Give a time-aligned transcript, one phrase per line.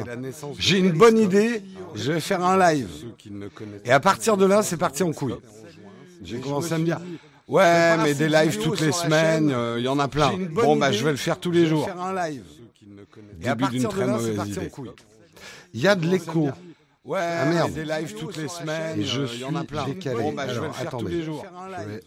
[0.59, 1.63] j'ai une bonne idée,
[1.95, 2.89] je vais faire un live.
[3.85, 5.35] Et à partir de là, c'est parti en couille.
[6.23, 7.01] J'ai commencé à me dire,
[7.49, 10.33] ouais, mais des lives toutes les semaines, euh, il y en a plein.
[10.51, 11.89] Bon, bah, je vais le faire tous les jours.
[13.39, 14.71] Début d'une très mauvaise idée.
[15.75, 16.49] Il y a de l'écho.
[17.05, 17.73] Ouais, Ah, merde.
[17.73, 19.01] des lives toutes les semaines.
[19.01, 19.87] Et je euh, suis y en a plein.
[19.87, 20.23] décalé.
[20.23, 21.15] Bon, bah, je vais le faire tous attendez.
[21.15, 21.45] les jours.
[21.79, 22.03] Je vais-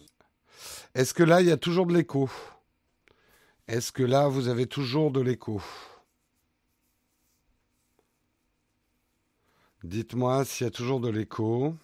[0.94, 2.30] Est-ce que là, il y a toujours de l'écho?
[3.66, 5.60] Est-ce que là, vous avez toujours de l'écho?
[9.82, 11.74] Dites-moi s'il y a toujours de l'écho.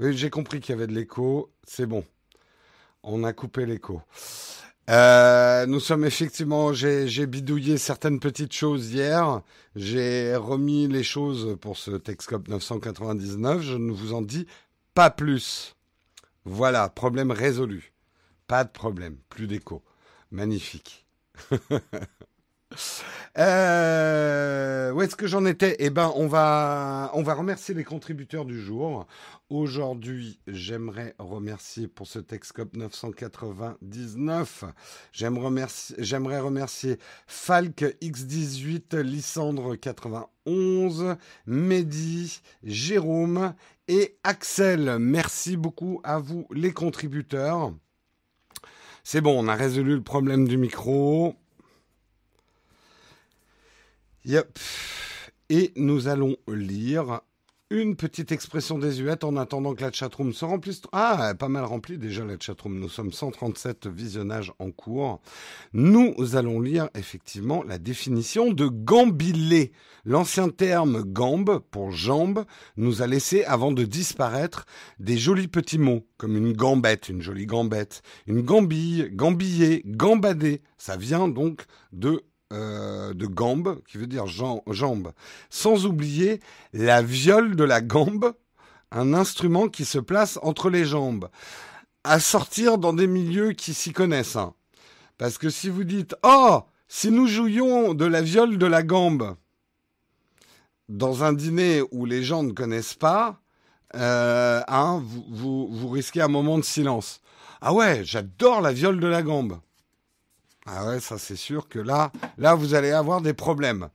[0.00, 1.52] Oui, j'ai compris qu'il y avait de l'écho.
[1.66, 2.04] C'est bon.
[3.02, 4.00] On a coupé l'écho.
[4.88, 9.42] Euh, nous sommes effectivement, j'ai bidouillé certaines petites choses hier.
[9.76, 13.60] J'ai remis les choses pour ce Texcope 999.
[13.60, 14.46] Je ne vous en dis
[14.94, 15.76] pas plus.
[16.46, 17.92] Voilà, problème résolu.
[18.46, 19.82] Pas de problème, plus d'écho.
[20.30, 21.06] Magnifique.
[23.38, 25.76] Euh, où est-ce que j'en étais?
[25.78, 29.06] Eh ben, on va, on va remercier les contributeurs du jour.
[29.50, 34.64] Aujourd'hui, j'aimerais remercier pour ce Texcope 999.
[35.12, 41.16] J'aimerais remercier, Falk X18, Lysandre 91,
[41.46, 43.54] Mehdi, Jérôme
[43.88, 44.98] et Axel.
[44.98, 47.72] Merci beaucoup à vous, les contributeurs.
[49.02, 51.39] C'est bon, on a résolu le problème du micro.
[54.24, 54.58] Yep.
[55.48, 57.20] Et nous allons lire
[57.72, 60.82] une petite expression désuète en attendant que la chatroom se remplisse.
[60.90, 62.78] Ah, pas mal remplie déjà la chatroom.
[62.78, 65.20] Nous sommes 137 visionnages en cours.
[65.72, 69.70] Nous allons lire effectivement la définition de gambilé.
[70.04, 72.44] L'ancien terme gambe pour jambe
[72.76, 74.66] nous a laissé avant de disparaître
[74.98, 80.60] des jolis petits mots comme une gambette, une jolie gambette, une gambille, gambiller, gambader.
[80.76, 85.12] Ça vient donc de euh, de gambe, qui veut dire jam- jambe,
[85.50, 86.40] sans oublier
[86.72, 88.34] la viole de la gambe,
[88.90, 91.28] un instrument qui se place entre les jambes,
[92.02, 94.36] à sortir dans des milieux qui s'y connaissent.
[94.36, 94.54] hein.
[95.18, 99.36] Parce que si vous dites «Oh, si nous jouions de la viole de la gambe»,
[100.88, 103.40] dans un dîner où les gens ne connaissent pas,
[103.94, 107.20] euh, hein, vous, vous, vous risquez un moment de silence.
[107.60, 109.60] Ah ouais, j'adore la viole de la gambe.
[110.66, 113.88] Ah ouais, ça c'est sûr que là, là vous allez avoir des problèmes.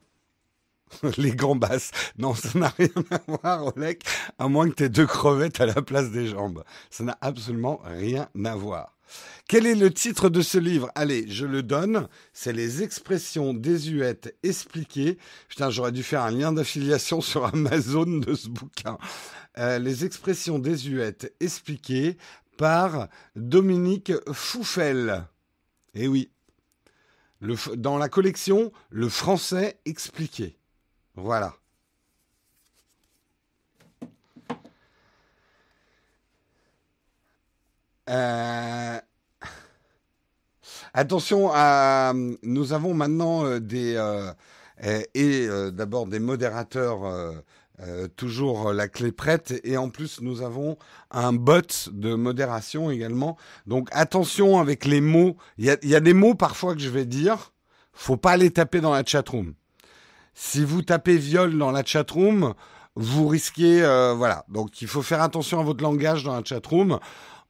[1.18, 1.92] Les gambas.
[2.18, 4.04] Non, ça n'a rien à voir, Olek,
[4.38, 6.64] à moins que tu deux crevettes à la place des jambes.
[6.90, 8.96] Ça n'a absolument rien à voir.
[9.48, 10.90] Quel est le titre de ce livre?
[10.96, 12.08] Allez, je le donne.
[12.34, 15.18] C'est Les expressions désuètes expliquées.
[15.48, 18.98] Putain, j'aurais dû faire un lien d'affiliation sur Amazon de ce bouquin.
[19.58, 22.18] Euh, les expressions désuètes expliquées
[22.58, 25.26] par Dominique Fouffel.
[25.94, 26.30] Eh oui.
[27.42, 30.58] Dans la collection Le français expliqué.
[31.16, 31.56] Voilà.
[38.10, 39.00] Euh,
[40.94, 44.32] Attention à, nous avons maintenant euh, des euh,
[45.14, 47.02] et, d'abord des modérateurs
[47.82, 50.78] euh, euh, toujours la clé prête et en plus nous avons
[51.12, 53.38] un bot de modération également.
[53.68, 55.38] Donc attention avec les mots.
[55.58, 57.54] Il y a, y a des mots parfois que je vais dire,
[57.94, 59.54] faut pas les taper dans la chatroom.
[60.34, 62.54] Si vous tapez viol dans la chatroom,
[62.96, 64.46] vous risquez euh, voilà.
[64.50, 67.00] Donc il faut faire attention à votre langage dans la chatroom.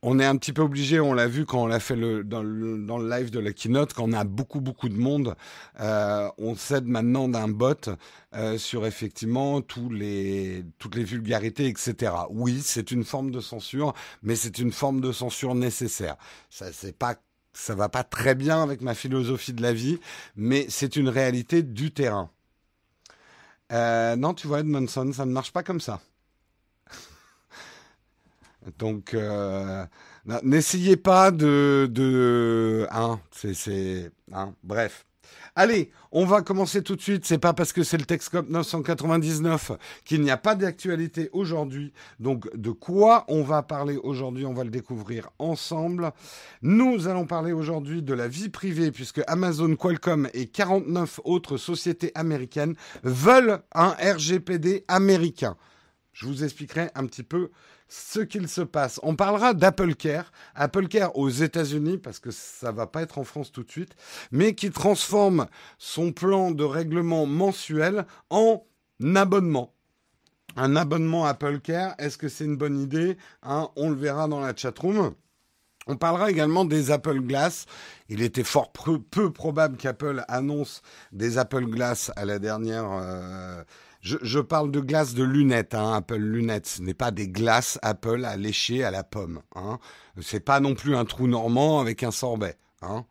[0.08, 2.44] On est un petit peu obligé, on l'a vu quand on l'a fait le, dans,
[2.44, 5.36] le, live de la keynote, quand on a beaucoup beaucoup de monde,
[5.80, 7.90] euh, on cède maintenant d'un bot
[8.36, 10.64] euh, sur effectivement toutes les
[10.94, 12.14] vulgarités, etc.
[12.30, 16.18] Oui, c'est une forme de censure, mais c'est une forme de censure nécessaire.
[16.52, 17.16] Ça, c'est pas
[17.54, 20.00] ça va pas très bien avec ma philosophie de la vie,
[20.36, 22.30] mais c'est une réalité du terrain.
[23.72, 26.00] Euh, non, tu vois, Edmondson, ça ne marche pas comme ça.
[28.78, 29.86] Donc, euh,
[30.44, 35.06] n'essayez pas de, de, hein, c'est, hein, bref.
[35.58, 37.26] Allez, on va commencer tout de suite.
[37.26, 39.72] C'est pas parce que c'est le Texcop 999
[40.04, 41.94] qu'il n'y a pas d'actualité aujourd'hui.
[42.20, 44.46] Donc, de quoi on va parler aujourd'hui?
[44.46, 46.12] On va le découvrir ensemble.
[46.62, 52.12] Nous allons parler aujourd'hui de la vie privée puisque Amazon, Qualcomm et 49 autres sociétés
[52.16, 55.56] américaines veulent un RGPD américain.
[56.12, 57.50] Je vous expliquerai un petit peu
[57.88, 59.00] ce qu'il se passe.
[59.04, 63.24] On parlera d'Apple Care, Apple Care aux États-Unis, parce que ça va pas être en
[63.24, 63.96] France tout de suite,
[64.32, 65.48] mais qui transforme
[65.78, 68.64] son plan de règlement mensuel en
[69.16, 69.74] abonnement.
[70.56, 73.18] Un abonnement Apple Care, est-ce que c'est une bonne idée?
[73.44, 75.14] Hein On le verra dans la chatroom.
[75.88, 77.66] On parlera également des Apple Glass.
[78.10, 83.64] Il était fort peu, probable qu'Apple annonce des Apple Glass à la dernière euh,
[84.06, 86.68] je, parle de glace de lunettes, hein, Apple lunettes.
[86.68, 89.42] Ce n'est pas des glaces Apple à lécher à la pomme.
[89.56, 89.80] Hein.
[90.22, 92.56] C'est pas non plus un trou normand avec un sorbet.
[92.84, 93.06] Hein.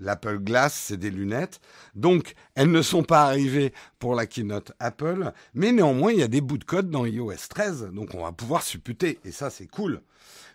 [0.00, 1.60] L'Apple Glass, c'est des lunettes.
[1.94, 3.72] Donc, elles ne sont pas arrivées
[4.04, 7.48] pour la keynote Apple, mais néanmoins, il y a des bouts de code dans iOS
[7.48, 10.02] 13, donc on va pouvoir supputer, et ça, c'est cool.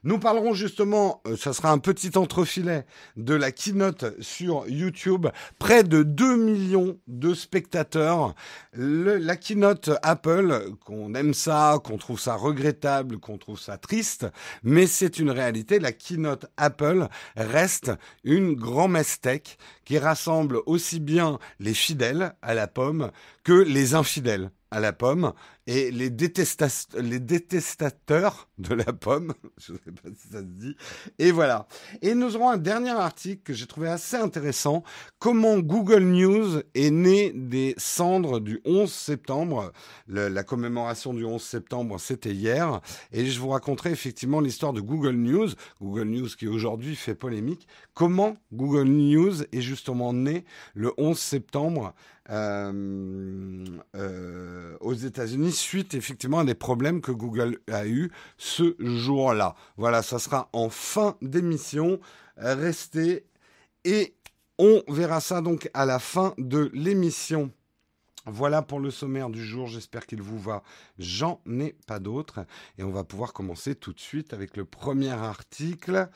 [0.04, 2.86] Nous parlerons justement, euh, ça sera un petit entrefilet,
[3.18, 5.28] de la keynote sur YouTube.
[5.58, 8.34] Près de 2 millions de spectateurs.
[8.74, 14.28] la keynote Apple, qu'on aime ça, qu'on trouve ça regrettable, qu'on trouve ça triste,
[14.64, 15.80] mais c'est une réalité.
[15.80, 17.92] La keynote Apple reste
[18.24, 23.12] une grand-messe tech qui rassemble aussi bien les fidèles à la pomme
[23.44, 25.34] que les infidèles à la pomme
[25.68, 30.76] et les, détestateurs de la pomme, je ne sais pas si ça se dit,
[31.20, 31.68] et voilà.
[32.02, 34.84] Et nous aurons un dernier article que j'ai trouvé assez intéressant,
[35.20, 39.72] comment Google News est né des cendres du 11 septembre.
[40.08, 42.82] la commémoration du 11 septembre, c'était hier,
[43.12, 45.50] et je vous raconterai effectivement l'histoire de Google News,
[45.82, 51.94] Google News qui aujourd'hui fait polémique, comment Google News est justement né le 11 septembre
[52.32, 59.56] euh, euh, aux États-Unis suite effectivement à des problèmes que Google a eu ce jour-là.
[59.78, 62.00] Voilà, ça sera en fin d'émission.
[62.38, 63.26] Restez
[63.84, 64.16] et
[64.58, 67.52] on verra ça donc à la fin de l'émission.
[68.26, 70.64] Voilà pour le sommaire du jour, j'espère qu'il vous va.
[70.98, 72.46] J'en ai pas d'autres.
[72.78, 76.10] Et on va pouvoir commencer tout de suite avec le premier article.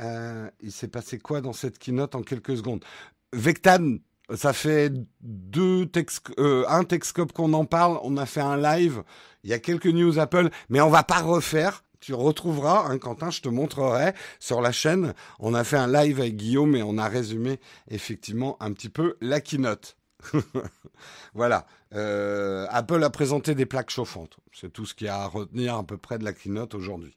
[0.00, 2.84] Euh, il s'est passé quoi dans cette keynote en quelques secondes?
[3.32, 3.96] Vectan
[4.34, 4.92] ça fait
[5.22, 5.88] deux
[6.38, 7.98] euh, un Texcope qu'on en parle.
[8.02, 9.02] On a fait un live.
[9.44, 11.84] Il y a quelques news Apple, mais on va pas refaire.
[12.00, 15.14] Tu retrouveras, hein, Quentin, je te montrerai sur la chaîne.
[15.38, 17.58] On a fait un live avec Guillaume et on a résumé
[17.88, 19.96] effectivement un petit peu la keynote.
[21.34, 21.66] voilà.
[21.94, 24.36] Euh, Apple a présenté des plaques chauffantes.
[24.52, 27.16] C'est tout ce qu'il y a à retenir à peu près de la keynote aujourd'hui.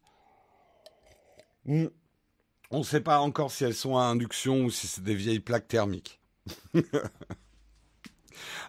[1.65, 1.87] Hmm.
[2.71, 5.39] On ne sait pas encore si elles sont à induction ou si c'est des vieilles
[5.39, 6.18] plaques thermiques.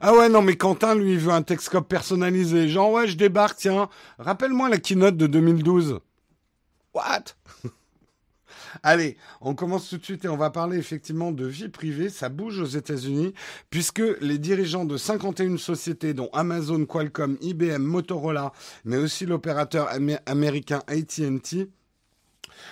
[0.00, 2.69] ah ouais, non, mais Quentin, lui, veut un Texcope personnalisé.
[2.69, 3.88] Genre, ouais, je débarque, tiens.
[4.19, 6.00] Rappelle-moi la keynote de 2012.
[6.94, 7.25] What?
[8.82, 12.09] Allez, on commence tout de suite et on va parler effectivement de vie privée.
[12.09, 13.35] Ça bouge aux États-Unis
[13.69, 18.52] puisque les dirigeants de 51 sociétés, dont Amazon, Qualcomm, IBM, Motorola,
[18.85, 19.88] mais aussi l'opérateur
[20.26, 21.69] américain AT&T,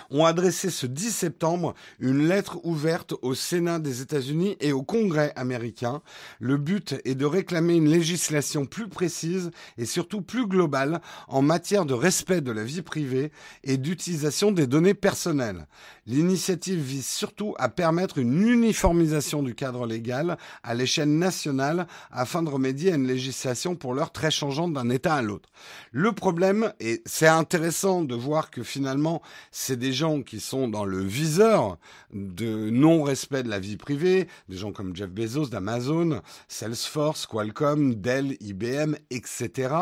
[0.09, 5.33] ont adressé ce 10 septembre une lettre ouverte au Sénat des États-Unis et au Congrès
[5.35, 6.01] américain.
[6.39, 11.85] Le but est de réclamer une législation plus précise et surtout plus globale en matière
[11.85, 13.31] de respect de la vie privée
[13.63, 15.67] et d'utilisation des données personnelles.
[16.05, 22.49] L'initiative vise surtout à permettre une uniformisation du cadre légal à l'échelle nationale afin de
[22.49, 25.49] remédier à une législation pour l'heure très changeante d'un État à l'autre.
[25.91, 30.85] Le problème, et c'est intéressant de voir que finalement c'est des gens qui sont dans
[30.85, 31.79] le viseur
[32.13, 38.37] de non-respect de la vie privée, des gens comme Jeff Bezos d'Amazon, Salesforce, Qualcomm, Dell,
[38.41, 39.73] IBM, etc.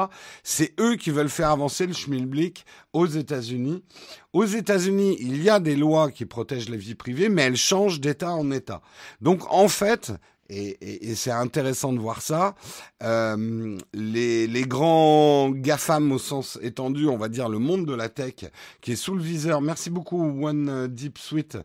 [0.44, 3.84] C'est eux qui veulent faire avancer le schmilblick aux États-Unis.
[4.32, 8.00] Aux États-Unis, il y a des lois qui protègent la vie privée, mais elles changent
[8.00, 8.82] d'État en État.
[9.20, 10.14] Donc en fait,
[10.50, 12.56] et, c'est intéressant de voir ça.
[13.04, 18.36] Euh, les, grands GAFAM au sens étendu, on va dire le monde de la tech,
[18.82, 19.62] qui est sous le viseur.
[19.62, 21.58] Merci beaucoup One Deep Suite.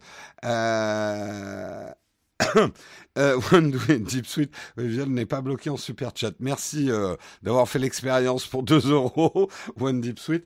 [0.45, 1.89] Euh,
[3.19, 3.71] euh, One
[4.01, 6.33] Deep Suite, n'est pas bloqué en super chat.
[6.41, 10.45] Merci euh, d'avoir fait l'expérience pour 2 euros, One Deep Suite.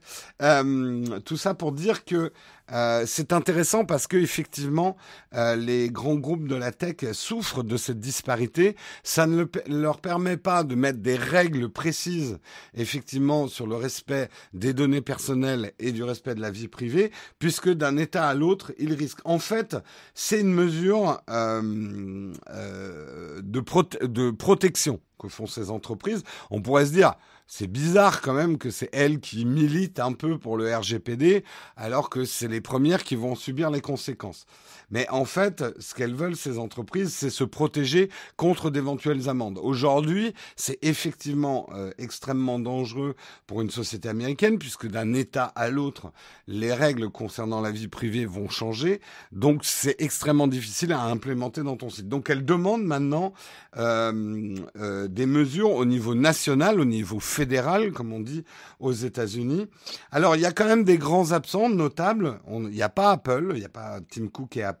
[1.25, 2.31] tout ça pour dire que
[2.71, 4.97] Euh, c'est intéressant parce que effectivement,
[5.33, 8.75] euh, les grands groupes de la tech souffrent de cette disparité.
[9.03, 12.39] Ça ne leur permet pas de mettre des règles précises,
[12.73, 17.69] effectivement, sur le respect des données personnelles et du respect de la vie privée, puisque
[17.69, 19.25] d'un État à l'autre, ils risquent.
[19.25, 19.77] En fait,
[20.13, 26.23] c'est une mesure euh, euh de, de protection que font ces entreprises.
[26.49, 27.15] On pourrait se dire,
[27.47, 31.43] c'est bizarre quand même que c'est elles qui militent un peu pour le RGPD,
[31.75, 34.45] alors que c'est les premières qui vont subir les conséquences.
[34.89, 39.59] Mais en fait, ce qu'elles veulent, ces entreprises, c'est se protéger contre d'éventuelles amendes.
[39.61, 43.15] Aujourd'hui, c'est effectivement euh, extrêmement dangereux
[43.47, 46.11] pour une société américaine, puisque d'un État à l'autre,
[46.47, 49.01] les règles concernant la vie privée vont changer.
[49.31, 52.07] Donc, c'est extrêmement difficile à implémenter dans ton site.
[52.07, 53.33] Donc, elles demandent maintenant
[53.77, 58.43] euh, euh, des mesures au niveau national, au niveau fédéral, comme on dit
[58.79, 59.67] aux États-Unis.
[60.11, 62.39] Alors, il y a quand même des grands absents notables.
[62.49, 64.76] Il n'y a pas Apple, il n'y a pas Tim Cook et Apple,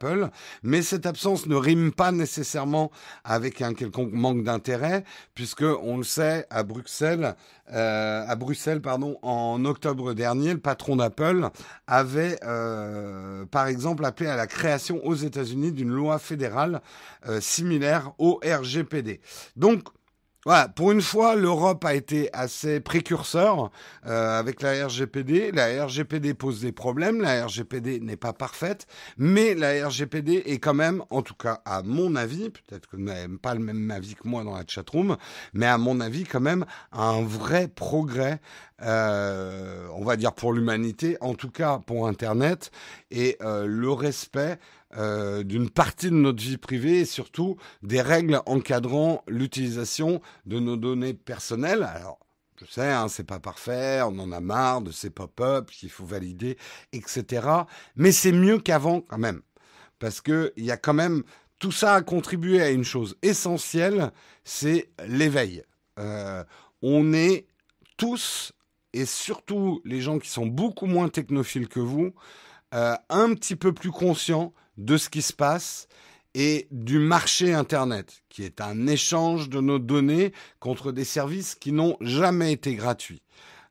[0.63, 2.91] mais cette absence ne rime pas nécessairement
[3.23, 5.03] avec un quelconque manque d'intérêt,
[5.35, 7.35] puisque on le sait, à Bruxelles,
[7.73, 8.25] euh,
[9.21, 11.49] en octobre dernier, le patron d'Apple
[11.87, 16.81] avait, euh, par exemple, appelé à la création aux États-Unis d'une loi fédérale
[17.27, 19.19] euh, similaire au RGPD.
[19.55, 19.83] Donc,
[20.47, 23.69] voilà, pour une fois, l'Europe a été assez précurseur
[24.05, 25.51] euh, avec la RGPD.
[25.51, 28.87] La RGPD pose des problèmes, la RGPD n'est pas parfaite,
[29.17, 33.03] mais la RGPD est quand même, en tout cas à mon avis, peut-être que vous
[33.03, 35.17] n'avez pas le même avis que moi dans la chatroom,
[35.51, 38.39] mais à mon avis quand même un vrai progrès,
[38.83, 42.71] euh, on va dire pour l'humanité, en tout cas pour Internet,
[43.11, 44.59] et euh, le respect
[44.97, 50.77] euh, d'une partie de notre vie privée et surtout des règles encadrant l'utilisation de nos
[50.77, 51.83] données personnelles.
[51.83, 52.19] Alors,
[52.59, 56.05] je sais, hein, c'est pas parfait, on en a marre de ces pop-ups qu'il faut
[56.05, 56.57] valider,
[56.93, 57.47] etc.
[57.95, 59.41] Mais c'est mieux qu'avant quand même,
[59.99, 61.23] parce que il y a quand même
[61.59, 64.11] tout ça a contribué à une chose essentielle,
[64.43, 65.63] c'est l'éveil.
[65.99, 66.43] Euh,
[66.81, 67.47] on est
[67.97, 68.53] tous
[68.93, 72.13] et surtout les gens qui sont beaucoup moins technophiles que vous,
[72.73, 75.87] euh, un petit peu plus conscients de ce qui se passe
[76.33, 81.71] et du marché Internet, qui est un échange de nos données contre des services qui
[81.71, 83.23] n'ont jamais été gratuits.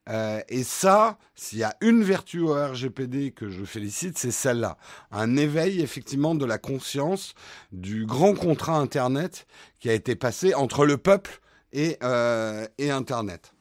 [0.09, 4.79] Euh, et ça, s'il y a une vertu au RGPD que je félicite, c'est celle-là.
[5.11, 7.35] Un éveil effectivement de la conscience
[7.73, 9.47] du grand contrat Internet
[9.81, 11.41] qui a été passé entre le peuple
[11.73, 13.53] et, euh, et Internet.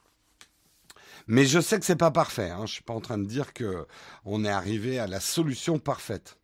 [1.28, 2.52] Mais je sais que c'est pas parfait.
[2.52, 2.68] Hein.
[2.68, 3.88] Je suis pas en train de dire que
[4.24, 6.38] on est arrivé à la solution parfaite.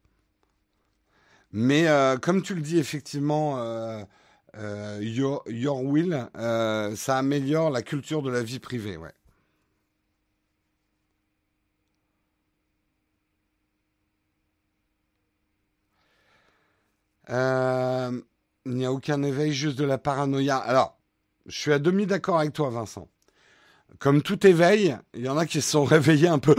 [1.54, 4.04] Mais euh, comme tu le dis effectivement, euh,
[4.58, 6.28] euh, your, your, Will,
[6.96, 9.12] ça améliore la culture de la vie privée, ouais.
[18.66, 20.58] il n'y a aucun éveil, juste de la paranoïa.
[20.58, 20.98] Alors,
[21.46, 23.08] je suis à demi d'accord avec toi, Vincent.
[24.00, 26.56] Comme tout éveil, il y en a qui se sont réveillés un peu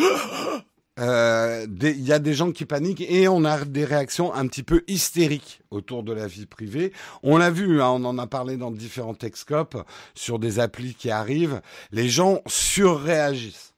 [1.00, 4.62] euh, il y a des gens qui paniquent et on a des réactions un petit
[4.62, 6.92] peu hystériques autour de la vie privée.
[7.22, 9.76] On l'a vu, hein, on en a parlé dans différents texcopes
[10.14, 11.62] sur des applis qui arrivent.
[11.92, 13.71] Les gens surréagissent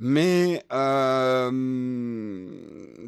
[0.00, 1.50] mais euh,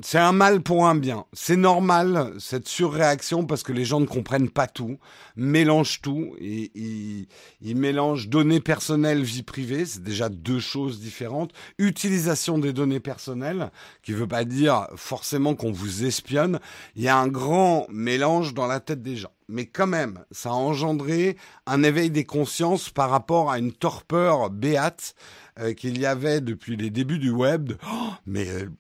[0.03, 1.25] c'est un mal pour un bien.
[1.33, 4.99] C'est normal cette surréaction parce que les gens ne comprennent pas tout,
[5.37, 11.53] mélangent tout et ils, mélangent données personnelles, vie privée, c'est déjà deux choses différentes.
[11.79, 13.71] Utilisation des données personnelles,
[14.03, 16.59] qui veut pas dire forcément qu'on vous espionne.
[16.97, 20.51] Il y a un grand mélange dans la tête des gens mais quand même, ça
[20.51, 25.15] a engendré un éveil des consciences par rapport à une torpeur béate
[25.59, 27.73] euh, qu'il y avait depuis les débuts du web.
[27.87, 28.71] Oh, mais euh,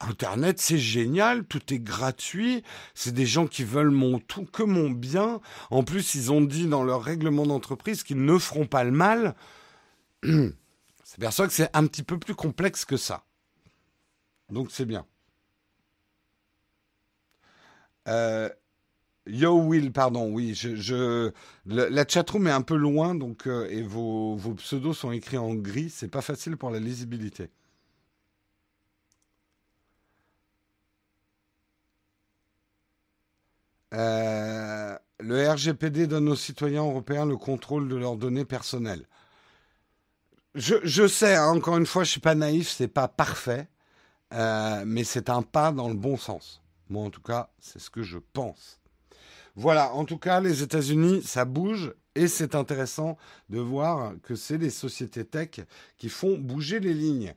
[0.00, 2.62] Internet, c'est génial, tout est gratuit,
[2.94, 5.40] c'est des gens qui veulent mon tout, que mon bien.
[5.70, 9.34] En plus, ils ont dit dans leur règlement d'entreprise qu'ils ne feront pas le mal.
[11.04, 13.24] C'est ça que c'est un petit peu plus complexe que ça.
[14.48, 15.04] Donc c'est bien.
[18.06, 18.48] Euh,
[19.30, 21.32] Yo Will, pardon, oui, je, je
[21.66, 25.54] la chatroom est un peu loin, donc euh, et vos, vos, pseudos sont écrits en
[25.54, 27.48] gris, c'est pas facile pour la lisibilité.
[33.94, 39.06] Euh, le RGPD donne aux citoyens européens le contrôle de leurs données personnelles.
[40.56, 43.68] Je, je sais, hein, encore une fois, je suis pas naïf, c'est pas parfait,
[44.32, 46.62] euh, mais c'est un pas dans le bon sens.
[46.88, 48.79] Moi, en tout cas, c'est ce que je pense.
[49.56, 53.16] Voilà, en tout cas, les États-Unis, ça bouge et c'est intéressant
[53.48, 55.60] de voir que c'est les sociétés tech
[55.96, 57.34] qui font bouger les lignes.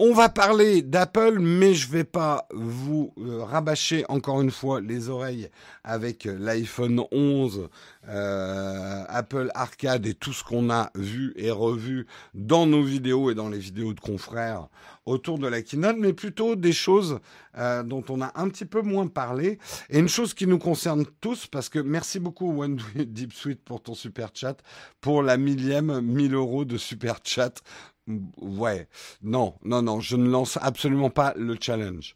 [0.00, 5.08] On va parler d'Apple, mais je vais pas vous euh, rabâcher encore une fois les
[5.08, 5.48] oreilles
[5.84, 7.68] avec l'iPhone 11,
[8.08, 13.36] euh, Apple Arcade et tout ce qu'on a vu et revu dans nos vidéos et
[13.36, 14.66] dans les vidéos de confrères
[15.06, 17.20] autour de la keynote, mais plutôt des choses
[17.56, 19.60] euh, dont on a un petit peu moins parlé.
[19.90, 23.80] Et une chose qui nous concerne tous parce que merci beaucoup One Deep Suite pour
[23.80, 24.56] ton super chat,
[25.00, 27.62] pour la millième 1000 euros de super chat
[28.06, 28.88] Ouais,
[29.22, 32.14] non, non, non, je ne lance absolument pas le challenge.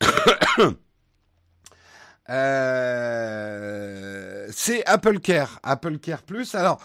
[2.30, 6.54] euh, c'est Apple Care, Apple Care Plus.
[6.54, 6.80] Alors,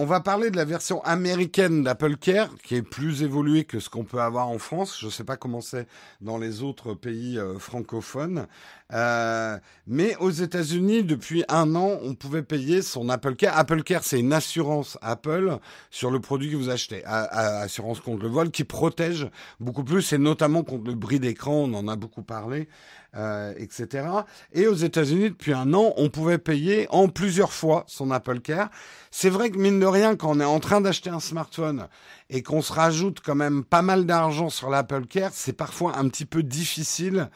[0.00, 3.90] on va parler de la version américaine d'Apple Care, qui est plus évoluée que ce
[3.90, 4.96] qu'on peut avoir en France.
[5.00, 5.88] Je ne sais pas comment c'est
[6.20, 8.46] dans les autres pays euh, francophones.
[8.92, 13.58] Euh, mais aux États-Unis, depuis un an, on pouvait payer son Apple Care.
[13.58, 15.58] Apple Care, c'est une assurance Apple
[15.90, 17.04] sur le produit que vous achetez.
[17.04, 19.28] assurance contre le vol qui protège
[19.58, 21.54] beaucoup plus, et notamment contre le bris d'écran.
[21.54, 22.68] On en a beaucoup parlé.
[23.18, 24.06] Euh, etc.
[24.52, 28.70] Et aux États-Unis, depuis un an, on pouvait payer en plusieurs fois son Apple Care.
[29.10, 31.88] C'est vrai que mine de rien, quand on est en train d'acheter un smartphone
[32.30, 36.08] et qu'on se rajoute quand même pas mal d'argent sur l'Apple Care, c'est parfois un
[36.08, 37.30] petit peu difficile.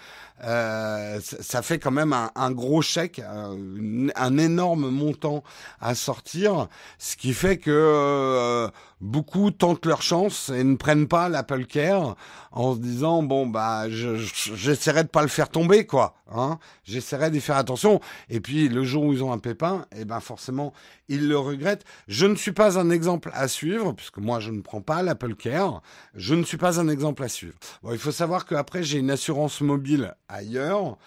[0.45, 5.45] Euh, ça fait quand même un, gros chèque, un, énorme montant
[5.81, 6.69] à sortir,
[6.99, 8.69] ce qui fait que euh,
[9.01, 12.17] beaucoup tentent leur chance et ne prennent pas l'Apple Care
[12.51, 16.17] en se disant bon bah j'essaierai de pas le faire tomber quoi.
[16.35, 18.01] Hein j'essaierai d'y faire attention.
[18.29, 20.73] Et puis le jour où ils ont un pépin, et eh ben forcément
[21.09, 21.85] ils le regrettent.
[22.09, 25.35] Je ne suis pas un exemple à suivre puisque moi je ne prends pas l'Apple
[25.35, 25.83] Care.
[26.15, 27.55] Je ne suis pas un exemple à suivre.
[27.83, 30.99] Bon, il faut savoir qu'après j'ai une assurance mobile ailleurs.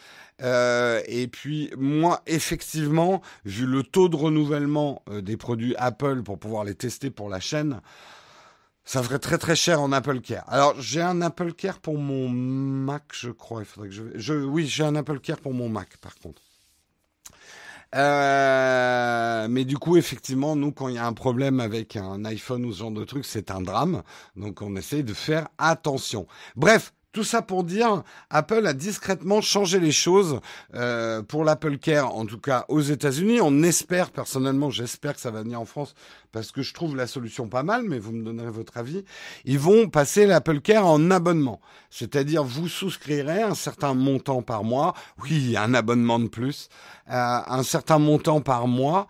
[0.42, 6.38] Euh, et puis moi, effectivement, vu le taux de renouvellement euh, des produits Apple pour
[6.38, 7.80] pouvoir les tester pour la chaîne,
[8.84, 10.44] ça ferait très très cher en Apple Care.
[10.48, 13.62] Alors j'ai un Apple Care pour mon Mac, je crois.
[13.62, 16.42] Il faudrait que je oui, j'ai un Apple Care pour mon Mac, par contre.
[17.96, 22.66] Euh, mais du coup, effectivement, nous, quand il y a un problème avec un iPhone
[22.66, 24.04] ou ce genre de truc, c'est un drame.
[24.36, 26.28] Donc, on essaye de faire attention.
[26.56, 30.42] Bref, tout ça pour dire, Apple a discrètement changé les choses
[30.74, 33.40] euh, pour l'Apple Care, en tout cas aux États-Unis.
[33.42, 35.96] On espère, personnellement, j'espère que ça va venir en France
[36.36, 39.06] parce que je trouve la solution pas mal, mais vous me donnerez votre avis.
[39.46, 44.96] Ils vont passer l'Apple Care en abonnement, c'est-à-dire vous souscrirez un certain montant par mois.
[45.24, 46.68] Oui, un abonnement de plus
[47.08, 49.08] un certain montant par mois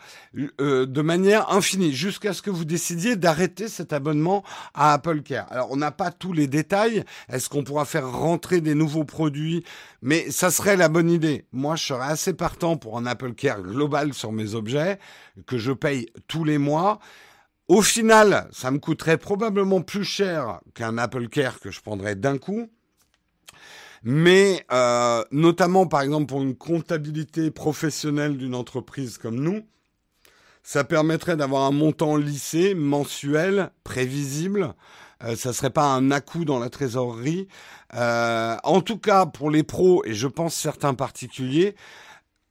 [0.60, 5.48] euh, de manière infinie jusqu'à ce que vous décidiez d'arrêter cet abonnement à Apple Care.
[5.50, 7.06] Alors on n'a pas tous les détails.
[7.30, 9.64] Est-ce qu'on pourra faire rentrer des nouveaux produits
[10.06, 11.48] Mais ça serait la bonne idée.
[11.52, 15.00] Moi, je serais assez partant pour un Apple Care global sur mes objets
[15.48, 17.00] que je paye tous les mois.
[17.68, 22.38] Au final, ça me coûterait probablement plus cher qu'un Apple Care que je prendrais d'un
[22.38, 22.70] coup
[24.08, 29.64] mais euh, notamment par exemple pour une comptabilité professionnelle d'une entreprise comme nous,
[30.62, 34.76] ça permettrait d'avoir un montant lissé, mensuel, prévisible.
[35.26, 37.48] Euh, ça serait pas un à-coup dans la trésorerie.
[37.94, 41.76] Euh, en tout cas, pour les pros et je pense certains particuliers,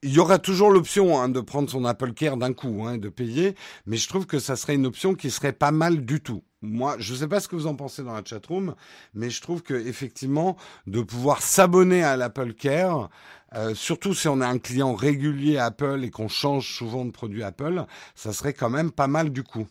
[0.03, 3.09] il y aura toujours l'option hein, de prendre son Apple Care d'un coup, hein, de
[3.09, 3.55] payer,
[3.87, 6.45] mais je trouve que ça serait une option qui serait pas mal du tout.
[6.61, 8.75] Moi, je ne sais pas ce que vous en pensez dans la chatroom,
[9.15, 10.57] mais je trouve que effectivement,
[10.87, 13.09] de pouvoir s'abonner à l'Apple Care,
[13.55, 17.43] euh, surtout si on est un client régulier Apple et qu'on change souvent de produit
[17.43, 17.85] Apple,
[18.15, 19.67] ça serait quand même pas mal du coup.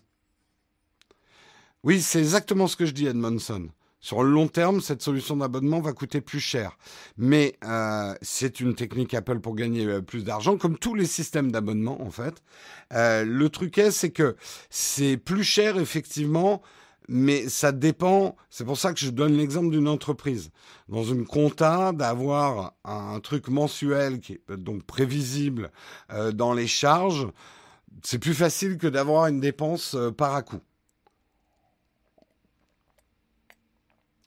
[1.83, 3.67] Oui, c'est exactement ce que je dis, Edmondson.
[3.99, 6.77] Sur le long terme, cette solution d'abonnement va coûter plus cher.
[7.17, 11.51] Mais euh, c'est une technique Apple pour gagner euh, plus d'argent, comme tous les systèmes
[11.51, 12.41] d'abonnement en fait.
[12.93, 14.37] Euh, le truc est, c'est que
[14.69, 16.61] c'est plus cher effectivement,
[17.09, 18.37] mais ça dépend.
[18.49, 20.51] C'est pour ça que je donne l'exemple d'une entreprise.
[20.87, 25.69] Dans une compta, d'avoir un, truc mensuel qui est donc prévisible
[26.33, 27.27] dans les charges,
[28.03, 30.61] c'est plus facile que d'avoir une dépense par à coup.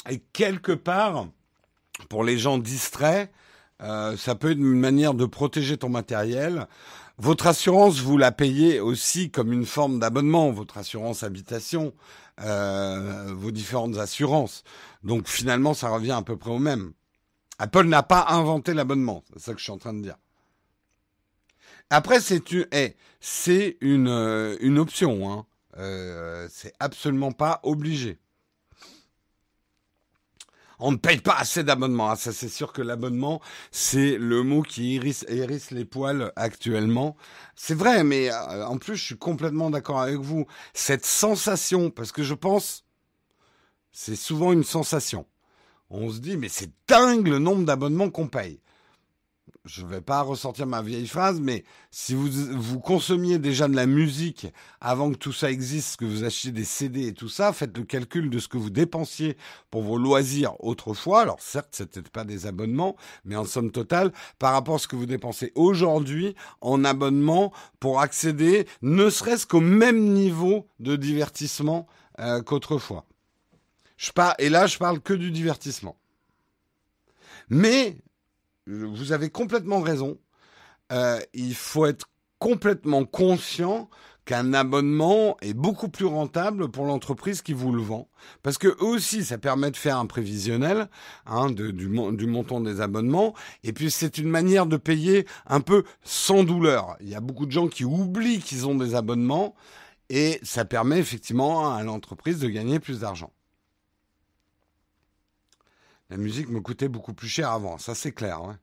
[0.09, 1.29] Et quelque part,
[2.09, 3.31] pour les gens distraits,
[3.83, 6.67] euh, ça peut être une manière de protéger ton matériel.
[7.19, 11.95] Votre assurance, vous la payez aussi comme une forme d'abonnement, votre assurance habitation,
[12.41, 14.65] euh, vos différentes assurances.
[15.03, 16.93] Donc finalement, ça revient à peu près au même.
[17.59, 20.17] Apple n'a pas inventé l'abonnement, c'est ça que je suis en train de dire.
[21.89, 25.31] Après, c'est une, eh, c'est une, euh, une option.
[25.31, 25.47] Hein.
[25.79, 28.19] Euh, c'est absolument pas obligé
[30.79, 32.11] on ne paye pas assez d'abonnements.
[32.11, 37.17] Ah, ça, c'est sûr que l'abonnement, c'est le mot qui hérisse, les poils actuellement.
[37.55, 40.47] C'est vrai, mais euh, en plus, je suis complètement d'accord avec vous.
[40.75, 42.85] Cette sensation, parce que je pense,
[43.93, 45.27] c'est souvent une sensation.
[45.91, 48.61] on se dit, mais c'est dingue le nombre d'abonnements qu'on paye
[49.67, 53.75] je ne vais pas ressortir ma vieille phrase, mais si vous, vous consommiez déjà de
[53.75, 54.47] la musique
[54.81, 57.85] avant que tout ça existe, que vous achetiez des CD et tout ça, faites le
[57.85, 59.37] calcul de ce que vous dépensiez
[59.71, 61.23] pour vos loisirs autrefois.
[61.23, 64.89] Alors certes, ce n'était pas des abonnements, mais en somme totale, par rapport à ce
[64.89, 71.89] que vous dépensez aujourd'hui en abonnement pour accéder ne serait-ce qu'au même niveau de divertissement
[72.21, 73.05] euh, qu'autrefois.
[73.97, 75.97] Je et là, je parle que du divertissement.
[77.49, 77.97] Mais
[78.67, 80.19] vous avez complètement raison.
[80.93, 83.89] Euh, il faut être complètement conscient
[84.25, 88.09] qu'un abonnement est beaucoup plus rentable pour l'entreprise qui vous le vend.
[88.43, 90.89] Parce que aussi, ça permet de faire un prévisionnel
[91.27, 93.35] hein, du, du, montant des abonnements.
[93.63, 96.97] Et puis, c'est une manière de payer un peu sans douleur.
[97.01, 99.55] Il y a beaucoup de gens qui oublient qu'ils ont des abonnements.
[100.09, 103.33] Et ça permet effectivement à l'entreprise de gagner plus d'argent.
[106.11, 108.57] La musique me coûtait beaucoup plus cher avant, ça c'est clair.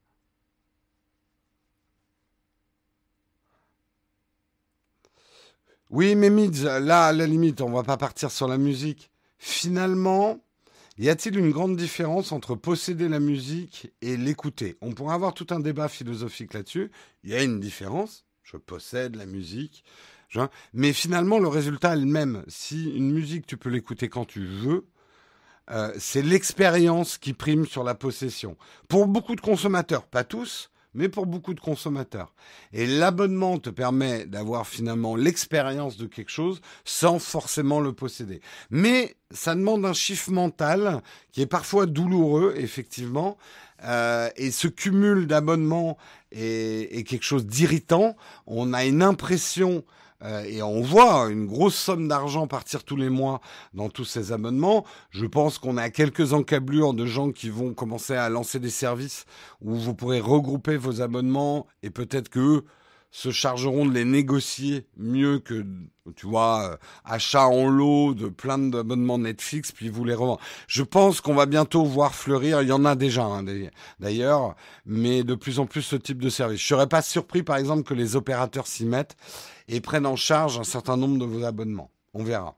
[5.90, 9.12] Oui, mais Mids, là, à la limite, on va pas partir sur la musique.
[9.38, 10.40] Finalement,
[10.98, 14.76] y a-t-il une grande différence entre posséder la musique et l'écouter?
[14.82, 16.90] On pourrait avoir tout un débat philosophique là-dessus.
[17.24, 18.26] Il y a une différence.
[18.42, 19.84] Je possède la musique.
[20.74, 22.44] Mais finalement, le résultat est le même.
[22.48, 24.88] Si une musique, tu peux l'écouter quand tu veux,
[25.72, 28.58] euh, c'est l'expérience qui prime sur la possession.
[28.90, 32.34] Pour beaucoup de consommateurs, pas tous, mais pour beaucoup de consommateurs.
[32.72, 38.42] Et l'abonnement te permet d'avoir finalement l'expérience de quelque chose sans forcément le posséder.
[38.70, 43.38] Mais ça demande un chiffre mental qui est parfois douloureux, effectivement,
[43.84, 45.98] euh, et ce cumul d'abonnements
[46.32, 48.16] est, est, quelque chose d'irritant.
[48.48, 49.84] On a une impression
[50.24, 53.42] euh, et on voit une grosse somme d'argent partir tous les mois
[53.74, 54.86] dans tous ces abonnements.
[55.10, 59.26] Je pense qu'on a quelques encablures de gens qui vont commencer à lancer des services
[59.62, 62.64] où vous pourrez regrouper vos abonnements et peut-être que
[63.14, 65.64] se chargeront de les négocier mieux que,
[66.16, 70.40] tu vois, euh, achat en lot de plein d'abonnements Netflix, puis vous les revendent.
[70.68, 73.46] Je pense qu'on va bientôt voir fleurir, il y en a déjà hein,
[74.00, 74.56] d'ailleurs,
[74.88, 76.60] mais de plus en plus ce type de service.
[76.60, 79.16] Je serais pas surpris, par exemple, que les opérateurs s'y mettent
[79.68, 81.92] et prennent en charge un certain nombre de vos abonnements.
[82.16, 82.58] On verra.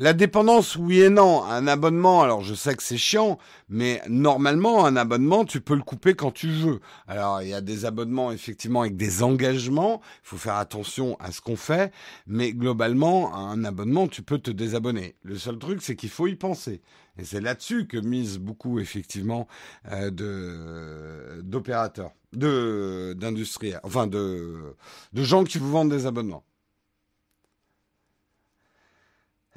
[0.00, 1.42] La dépendance, oui et non.
[1.42, 3.36] Un abonnement, alors je sais que c'est chiant,
[3.68, 6.78] mais normalement, un abonnement, tu peux le couper quand tu veux.
[7.08, 10.00] Alors, il y a des abonnements, effectivement, avec des engagements.
[10.22, 11.92] Il faut faire attention à ce qu'on fait.
[12.28, 15.16] Mais globalement, un abonnement, tu peux te désabonner.
[15.22, 16.80] Le seul truc, c'est qu'il faut y penser.
[17.18, 19.48] Et c'est là-dessus que mise beaucoup, effectivement,
[19.90, 24.76] euh, d'opérateurs, de, d'industriels, enfin, de,
[25.12, 26.44] de gens qui vous vendent des abonnements.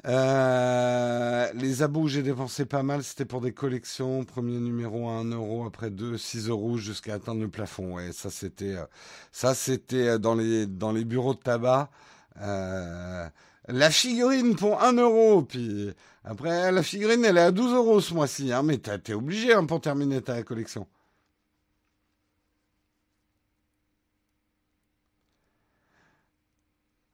[0.06, 4.24] Euh, les abos, j'ai dépensé pas mal, c'était pour des collections.
[4.24, 7.94] Premier numéro à 1 euro, après 2, 6 euros jusqu'à atteindre le plafond.
[7.94, 8.84] Ouais, ça c'était, euh,
[9.30, 9.54] ça
[9.92, 11.90] euh, dans les, dans les bureaux de tabac.
[13.68, 15.92] la figurine pour 1 euro, puis
[16.24, 19.66] après la figurine elle est à 12 euros ce mois-ci, hein, mais t'es obligé hein,
[19.66, 20.86] pour terminer ta collection.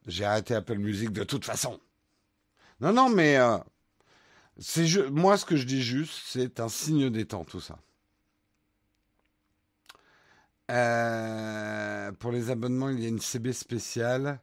[0.09, 1.79] J'ai arrêté Apple Music de toute façon.
[2.81, 3.59] Non, non, mais euh,
[5.11, 7.79] moi ce que je dis juste, c'est un signe des temps tout ça.
[10.71, 14.41] Euh, pour les abonnements, il y a une CB spéciale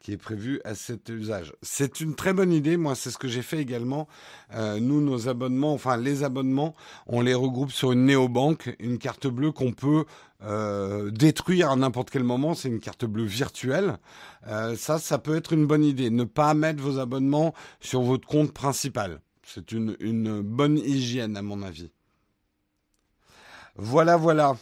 [0.00, 1.54] qui est prévue à cet usage.
[1.62, 2.76] C'est une très bonne idée.
[2.76, 4.08] Moi, c'est ce que j'ai fait également.
[4.52, 6.74] Euh, nous, nos abonnements, enfin les abonnements,
[7.06, 10.04] on les regroupe sur une néobanque, une carte bleue qu'on peut
[10.44, 12.54] euh, détruire à n'importe quel moment.
[12.54, 13.98] C'est une carte bleue virtuelle.
[14.46, 16.10] Euh, ça, ça peut être une bonne idée.
[16.10, 19.20] Ne pas mettre vos abonnements sur votre compte principal.
[19.44, 21.90] C'est une, une bonne hygiène, à mon avis.
[23.76, 24.56] Voilà, voilà.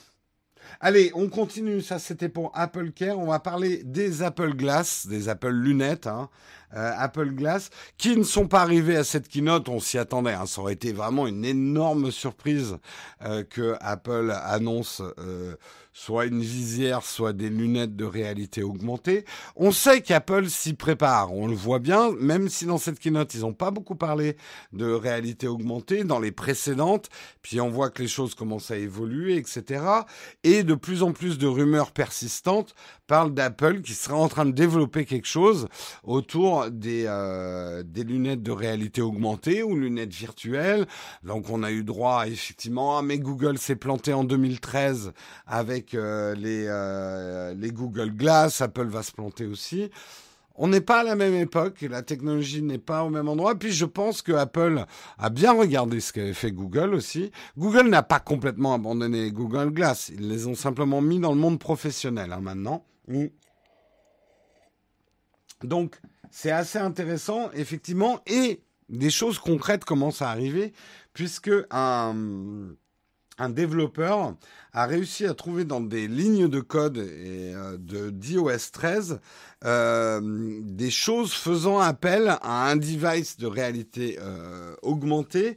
[0.81, 1.81] Allez, on continue.
[1.81, 3.19] Ça, c'était pour Apple Care.
[3.19, 6.29] On va parler des Apple Glass, des Apple lunettes, hein.
[6.75, 9.69] Euh, Apple Glass, qui ne sont pas arrivés à cette keynote.
[9.69, 10.33] On s'y attendait.
[10.33, 10.47] Hein.
[10.47, 12.77] Ça aurait été vraiment une énorme surprise
[13.23, 15.03] euh, que Apple annonce.
[15.19, 15.57] Euh,
[15.93, 19.25] soit une visière, soit des lunettes de réalité augmentée.
[19.57, 23.41] On sait qu'Apple s'y prépare, on le voit bien, même si dans cette keynote, ils
[23.41, 24.37] n'ont pas beaucoup parlé
[24.73, 27.09] de réalité augmentée, dans les précédentes,
[27.43, 29.85] puis on voit que les choses commencent à évoluer, etc.
[30.45, 32.75] Et de plus en plus de rumeurs persistantes
[33.11, 35.67] parlent d'Apple qui serait en train de développer quelque chose
[36.05, 40.87] autour des, euh, des lunettes de réalité augmentée ou lunettes virtuelles.
[41.25, 45.11] Donc on a eu droit effectivement, à mais Google s'est planté en 2013
[45.49, 49.91] avec euh, les, euh, les Google Glass, Apple va se planter aussi.
[50.55, 53.57] on n'est pas à la même époque, la technologie n'est pas au même endroit.
[53.57, 54.85] Puis je pense que Apple
[55.19, 57.33] a bien regardé ce qu'avait fait Google aussi.
[57.59, 61.59] Google n'a pas complètement abandonné Google Glass, ils les ont simplement mis dans le monde
[61.59, 62.85] professionnel hein, maintenant.
[65.63, 70.73] Donc c'est assez intéressant, effectivement, et des choses concrètes commencent à arriver,
[71.13, 72.75] puisque un,
[73.41, 74.35] un développeur
[74.73, 79.21] a réussi à trouver dans des lignes de code et, euh, de d'iOS 13
[79.65, 85.57] euh, des choses faisant appel à un device de réalité euh, augmentée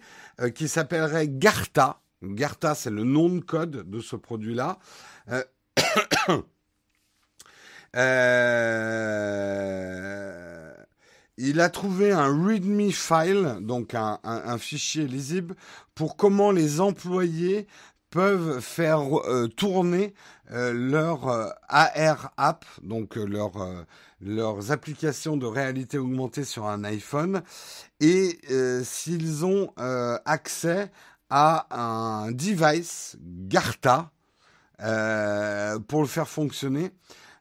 [0.56, 2.02] qui s'appellerait Garta.
[2.24, 4.80] Garta, c'est le nom de code de ce produit-là.
[7.96, 9.54] Euh,
[11.38, 15.56] il a trouvé un README file, donc un, fichier lisible,
[15.96, 17.68] pour comment les employés
[18.10, 20.14] peuvent faire euh, tourner
[20.52, 21.28] euh, leur
[21.68, 23.54] AR app, donc leur,
[24.22, 27.42] leurs applications de réalité augmentée sur un iPhone,
[28.00, 28.40] et
[28.84, 30.92] s'ils ont accès
[31.30, 34.12] à un device Garta
[34.78, 36.92] pour le faire fonctionner.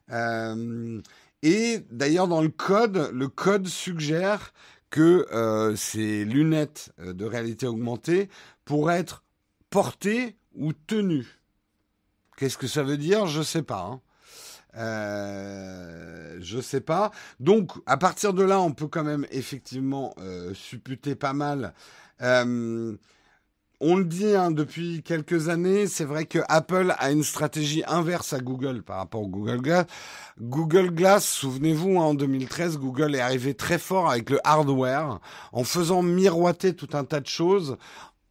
[0.09, 4.53] Et d'ailleurs, dans le code, le code suggère
[4.89, 8.29] que euh, ces lunettes euh, de réalité augmentée
[8.63, 9.23] pourraient être
[9.71, 11.39] portées ou tenues.
[12.37, 13.25] Qu'est-ce que ça veut dire?
[13.25, 13.81] Je sais pas.
[13.81, 14.01] Hein.
[14.75, 17.11] Euh, je sais pas.
[17.39, 21.73] Donc, à partir de là, on peut quand même effectivement euh, supputer pas mal.
[23.79, 28.31] On le dit hein, depuis quelques années, c'est vrai que Apple a une stratégie inverse
[28.31, 29.85] à Google par rapport au Google Glass.
[30.39, 35.19] Google Glass, souvenez-vous, hein, en 2013, Google est arrivé très fort avec le hardware,
[35.51, 37.77] en faisant miroiter tout un tas de choses.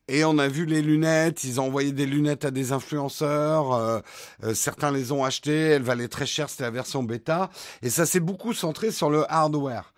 [0.09, 4.01] Et on a vu les lunettes, ils ont envoyé des lunettes à des influenceurs, euh,
[4.45, 7.51] euh, certains les ont achetées, elles valaient très cher, c'était la version bêta,
[7.83, 9.93] et ça s'est beaucoup centré sur le hardware.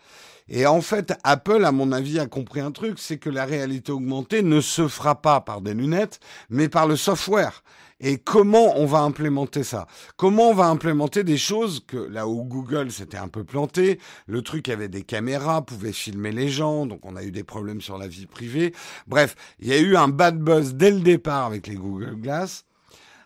[0.49, 3.93] Et en fait, Apple, à mon avis, a compris un truc, c'est que la réalité
[3.93, 7.63] augmentée ne se fera pas par des lunettes, mais par le software.
[8.01, 9.87] Et comment on va implémenter ça?
[10.17, 14.43] Comment on va implémenter des choses que là où Google s'était un peu planté, le
[14.43, 17.97] truc avait des caméras, pouvait filmer les gens, donc on a eu des problèmes sur
[17.97, 18.75] la vie privée.
[19.07, 22.67] Bref, il y a eu un bad buzz dès le départ avec les Google Glass.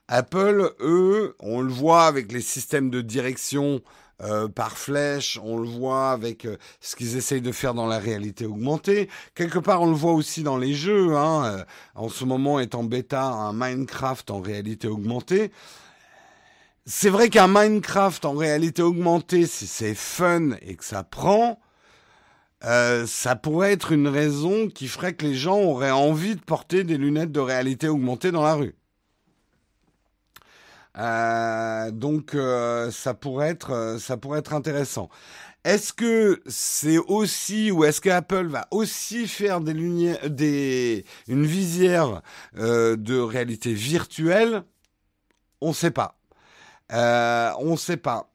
[0.07, 3.81] Apple, eux, on le voit avec les systèmes de direction
[4.21, 7.99] euh, par flèche, on le voit avec euh, ce qu'ils essayent de faire dans la
[7.99, 9.09] réalité augmentée.
[9.35, 11.17] Quelque part, on le voit aussi dans les jeux.
[11.17, 11.45] Hein.
[11.45, 15.53] Euh, en ce moment est en bêta un Minecraft en réalité augmentée.
[16.85, 21.61] C'est vrai qu'un Minecraft en réalité augmentée, si c'est fun et que ça prend,
[22.65, 26.85] euh, ça pourrait être une raison qui ferait que les gens auraient envie de porter
[26.85, 28.75] des lunettes de réalité augmentée dans la rue.
[30.99, 35.09] Euh, donc euh, ça pourrait être euh, ça pourrait être intéressant.
[35.65, 42.23] Est-ce que c'est aussi ou est-ce qu'Apple va aussi faire des lumières, des une visière
[42.57, 44.65] euh, de réalité virtuelle?
[45.61, 46.19] On sait pas.
[46.93, 48.31] Euh, on ne sait pas.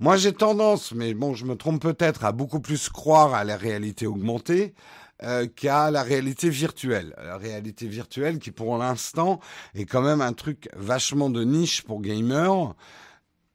[0.00, 3.56] Moi, j'ai tendance, mais bon, je me trompe peut-être, à beaucoup plus croire à la
[3.56, 4.74] réalité augmentée
[5.22, 7.14] euh, qu'à la réalité virtuelle.
[7.18, 9.40] La réalité virtuelle qui, pour l'instant,
[9.74, 12.74] est quand même un truc vachement de niche pour gamers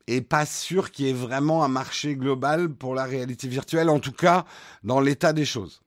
[0.07, 3.99] et pas sûr qu'il y ait vraiment un marché global pour la réalité virtuelle, en
[3.99, 4.45] tout cas
[4.83, 5.81] dans l'état des choses.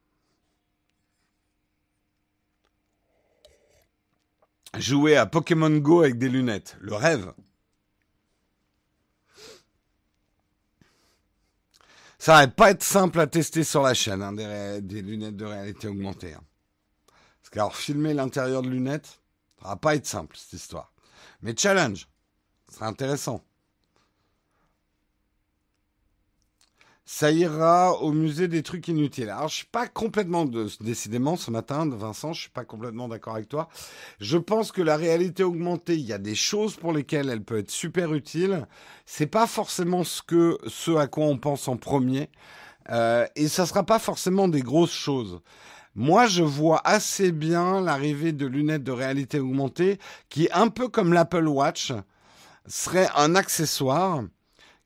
[4.79, 7.33] Jouer à Pokémon Go avec des lunettes, le rêve.
[12.27, 15.87] Ça va pas être simple à tester sur la chaîne, hein, des, lunettes de réalité
[15.87, 16.35] augmentée.
[16.35, 16.43] Hein.
[17.41, 19.21] Parce qu'alors, filmer l'intérieur de lunettes,
[19.63, 20.93] ça va pas être simple, cette histoire.
[21.41, 22.09] Mais challenge,
[22.69, 23.45] ce sera intéressant.
[27.09, 29.31] Ça ira au musée des trucs inutiles.
[29.31, 33.37] Alors, je suis pas complètement, de, décidément, ce matin, Vincent, je suis pas complètement d'accord
[33.37, 33.69] avec toi.
[34.19, 37.59] Je pense que la réalité augmentée, il y a des choses pour lesquelles elle peut
[37.59, 38.67] être super utile.
[39.05, 42.29] C'est pas forcément ce que, ce à quoi on pense en premier.
[42.91, 45.41] Euh, et ça sera pas forcément des grosses choses.
[45.95, 51.13] Moi, je vois assez bien l'arrivée de lunettes de réalité augmentée qui, un peu comme
[51.13, 51.93] l'Apple Watch,
[52.67, 54.25] serait un accessoire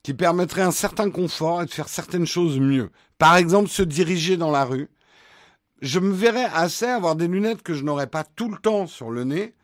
[0.03, 2.91] qui permettrait un certain confort et de faire certaines choses mieux.
[3.19, 4.89] Par exemple, se diriger dans la rue.
[5.83, 9.11] Je me verrais assez avoir des lunettes que je n'aurais pas tout le temps sur
[9.11, 9.55] le nez.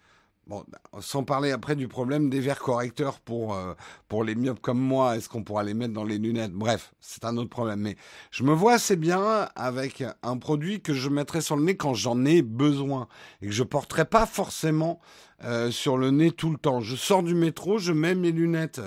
[0.46, 0.64] Bon,
[1.00, 3.74] sans parler après du problème des verres correcteurs pour euh,
[4.06, 6.52] pour les myopes comme moi, est-ce qu'on pourra les mettre dans les lunettes?
[6.52, 7.80] Bref, c'est un autre problème.
[7.80, 7.96] Mais
[8.30, 11.94] je me vois assez bien avec un produit que je mettrais sur le nez quand
[11.94, 13.08] j'en ai besoin
[13.42, 15.00] et que je porterai pas forcément
[15.44, 16.80] euh, sur le nez tout le temps.
[16.80, 18.80] Je sors du métro, je mets mes lunettes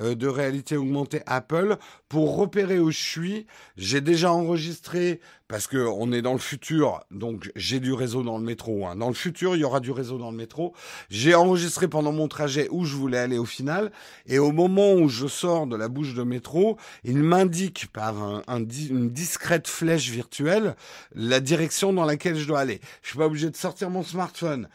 [0.00, 1.76] euh, de réalité augmentée Apple
[2.08, 3.46] pour repérer où je suis.
[3.76, 8.38] J'ai déjà enregistré parce que on est dans le futur, donc j'ai du réseau dans
[8.38, 8.86] le métro.
[8.86, 8.96] Hein.
[8.96, 10.74] Dans le futur, il y aura du réseau dans le métro.
[11.10, 13.90] J'ai enregistré pendant mon trajet où je voulais aller au final,
[14.26, 18.42] et au moment où je sors de la bouche de métro, il m'indique par un,
[18.48, 20.76] une discrète flèche virtuelle
[21.14, 22.80] la direction dans laquelle je dois aller.
[23.02, 24.68] Je suis pas obligé de sortir mon smartphone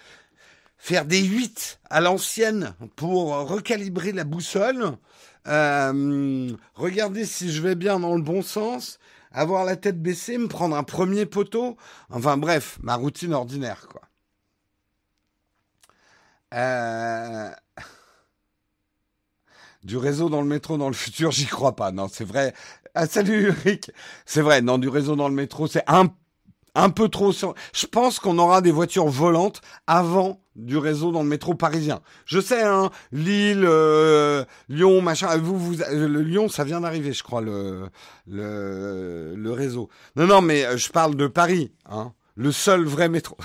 [0.85, 4.97] faire des 8 à l'ancienne pour recalibrer la boussole,
[5.47, 8.99] euh, regarder si je vais bien dans le bon sens,
[9.31, 11.75] avoir la tête baissée, me prendre un premier poteau,
[12.11, 14.03] enfin bref, ma routine ordinaire quoi.
[16.53, 17.49] Euh...
[19.83, 21.91] Du réseau dans le métro dans le futur, j'y crois pas.
[21.91, 22.53] Non, c'est vrai.
[22.93, 23.91] Ah, salut Eric.
[24.27, 26.13] C'est vrai, non, du réseau dans le métro, c'est un
[26.75, 27.55] un peu trop sur...
[27.73, 32.01] Je pense qu'on aura des voitures volantes avant du réseau dans le métro parisien.
[32.25, 35.35] Je sais, hein, Lille, euh, Lyon, machin.
[35.37, 37.89] Vous, vous, le Lyon, ça vient d'arriver, je crois, le,
[38.27, 39.89] le, le réseau.
[40.15, 42.13] Non, non, mais euh, je parle de Paris, hein.
[42.37, 43.37] Le seul vrai métro.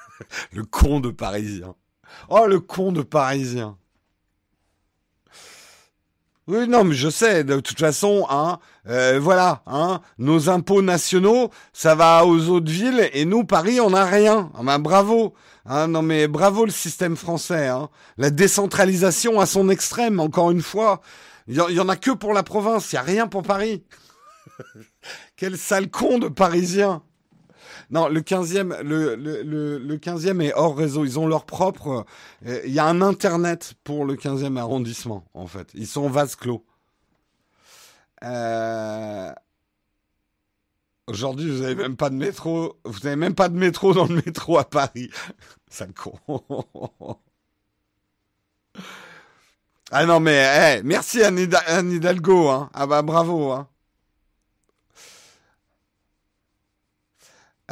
[0.52, 1.76] le con de Parisien.
[2.28, 3.78] Oh, le con de Parisien.
[6.52, 7.44] Oui, non, mais je sais.
[7.44, 13.08] De toute façon, hein, euh, voilà, hein, nos impôts nationaux, ça va aux autres villes
[13.14, 14.52] et nous, Paris, on n'a rien.
[14.54, 15.32] Ah ben, bravo.
[15.64, 17.68] Hein, non, mais bravo le système français.
[17.68, 17.88] Hein.
[18.18, 21.00] La décentralisation à son extrême, encore une fois.
[21.48, 23.86] Il y, en a que pour la province, il y a rien pour Paris.
[25.36, 27.02] Quel sale con de Parisien.
[27.92, 31.04] Non, le 15e, le, le, le, 15e est hors réseau.
[31.04, 32.06] Ils ont leur propre.
[32.46, 35.68] Euh, il y a un internet pour le 15e arrondissement, en fait.
[35.74, 36.64] Ils sont vase clos.
[38.24, 39.30] Euh,
[41.06, 42.78] aujourd'hui, vous n'avez même pas de métro.
[42.86, 45.10] Vous n'avez même pas de métro dans le métro à Paris.
[45.68, 46.14] Sale con.
[49.90, 51.38] ah non, mais merci Anne,
[51.90, 52.48] Hidalgo.
[52.48, 52.70] Hein.
[52.72, 53.52] Ah bah bravo.
[53.52, 53.68] Hein.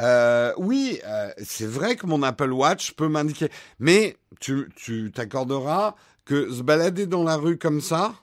[0.01, 3.49] Euh, oui, euh, c'est vrai que mon Apple Watch peut m'indiquer.
[3.79, 8.15] Mais tu t'accorderas que se balader dans la rue comme ça,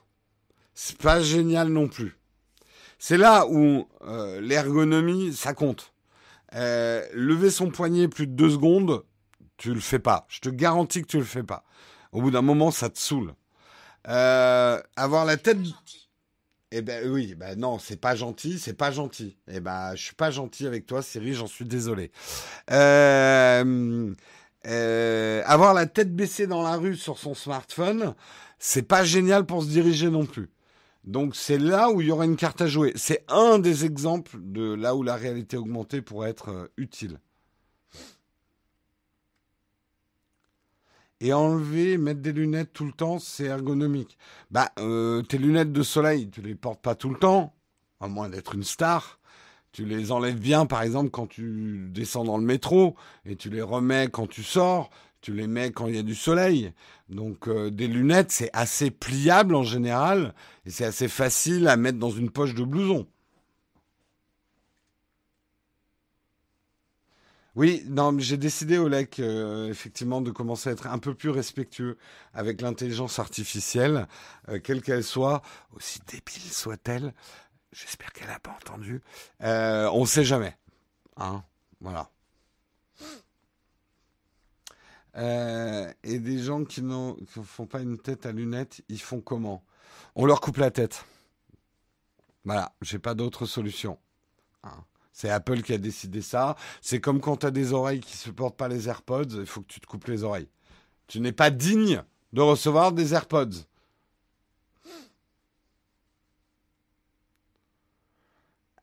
[0.73, 2.17] c'est pas génial non plus.
[2.97, 5.93] C'est là où euh, l'ergonomie, ça compte.
[6.53, 9.03] lever son poignet plus de deux secondes,
[9.57, 10.25] tu le fais pas.
[10.27, 11.63] Je te garantis que tu le fais pas.
[12.11, 13.33] Au bout d'un moment, ça te saoule.
[14.03, 15.59] avoir la tête...
[16.71, 19.35] Eh ben oui, ben non, c'est pas gentil, c'est pas gentil.
[19.47, 22.11] Eh ben, je suis pas gentil avec toi, Siri, j'en suis désolé.
[22.69, 24.13] Euh,
[24.67, 28.13] euh, avoir la tête baissée dans la rue sur son smartphone,
[28.59, 30.51] c'est pas génial pour se diriger non plus.
[31.05, 32.93] Donc c'est là où il y aura une carte à jouer.
[32.95, 37.19] C'est un des exemples de là où la réalité augmentée pourrait être euh, utile.
[41.21, 44.17] Et enlever, mettre des lunettes tout le temps, c'est ergonomique.
[44.51, 47.53] Bah, euh, tes lunettes de soleil, tu les portes pas tout le temps,
[47.99, 49.19] à moins d'être une star.
[49.71, 53.61] Tu les enlèves bien, par exemple, quand tu descends dans le métro, et tu les
[53.61, 54.89] remets quand tu sors.
[55.21, 56.71] Tu les mets quand il y a du soleil.
[57.09, 60.33] Donc euh, des lunettes, c'est assez pliable en général,
[60.65, 63.05] et c'est assez facile à mettre dans une poche de blouson.
[67.59, 71.97] Oui, non, j'ai décidé, Olek, euh, effectivement, de commencer à être un peu plus respectueux
[72.33, 74.07] avec l'intelligence artificielle,
[74.47, 75.41] euh, quelle qu'elle soit,
[75.73, 77.13] aussi débile soit-elle.
[77.73, 79.01] J'espère qu'elle n'a pas entendu.
[79.43, 80.55] Euh, on ne sait jamais.
[81.17, 81.43] Hein
[81.81, 82.09] voilà.
[86.03, 89.65] et des gens qui ne font pas une tête à lunettes, ils font comment?
[90.15, 91.03] On leur coupe la tête.
[92.45, 93.99] Voilà, j'ai pas d'autre solution.
[94.63, 96.55] Hein c'est Apple qui a décidé ça.
[96.81, 99.61] C'est comme quand tu as des oreilles qui ne supportent pas les AirPods, il faut
[99.61, 100.49] que tu te coupes les oreilles.
[101.07, 103.65] Tu n'es pas digne de recevoir des AirPods.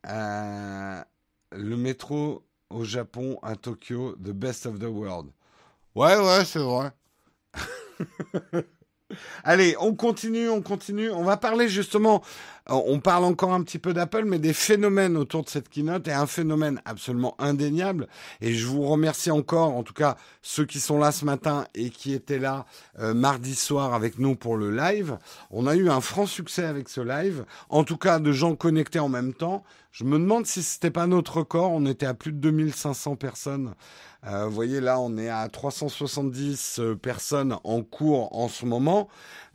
[0.07, 1.01] Euh,
[1.51, 5.31] le métro au Japon, à Tokyo, the best of the world.
[5.95, 6.91] Ouais, ouais, c'est vrai.
[9.43, 11.09] Allez, on continue, on continue.
[11.11, 12.21] On va parler justement,
[12.69, 16.13] on parle encore un petit peu d'Apple, mais des phénomènes autour de cette keynote et
[16.13, 18.07] un phénomène absolument indéniable.
[18.41, 21.89] Et je vous remercie encore, en tout cas ceux qui sont là ce matin et
[21.89, 22.65] qui étaient là
[22.99, 25.17] euh, mardi soir avec nous pour le live.
[25.49, 28.99] On a eu un franc succès avec ce live, en tout cas de gens connectés
[28.99, 29.63] en même temps.
[29.91, 31.71] Je me demande si c'était pas notre record.
[31.71, 33.73] On était à plus de 2500 personnes
[34.25, 39.07] euh, vous voyez là, on est à 370 euh, personnes en cours en ce moment.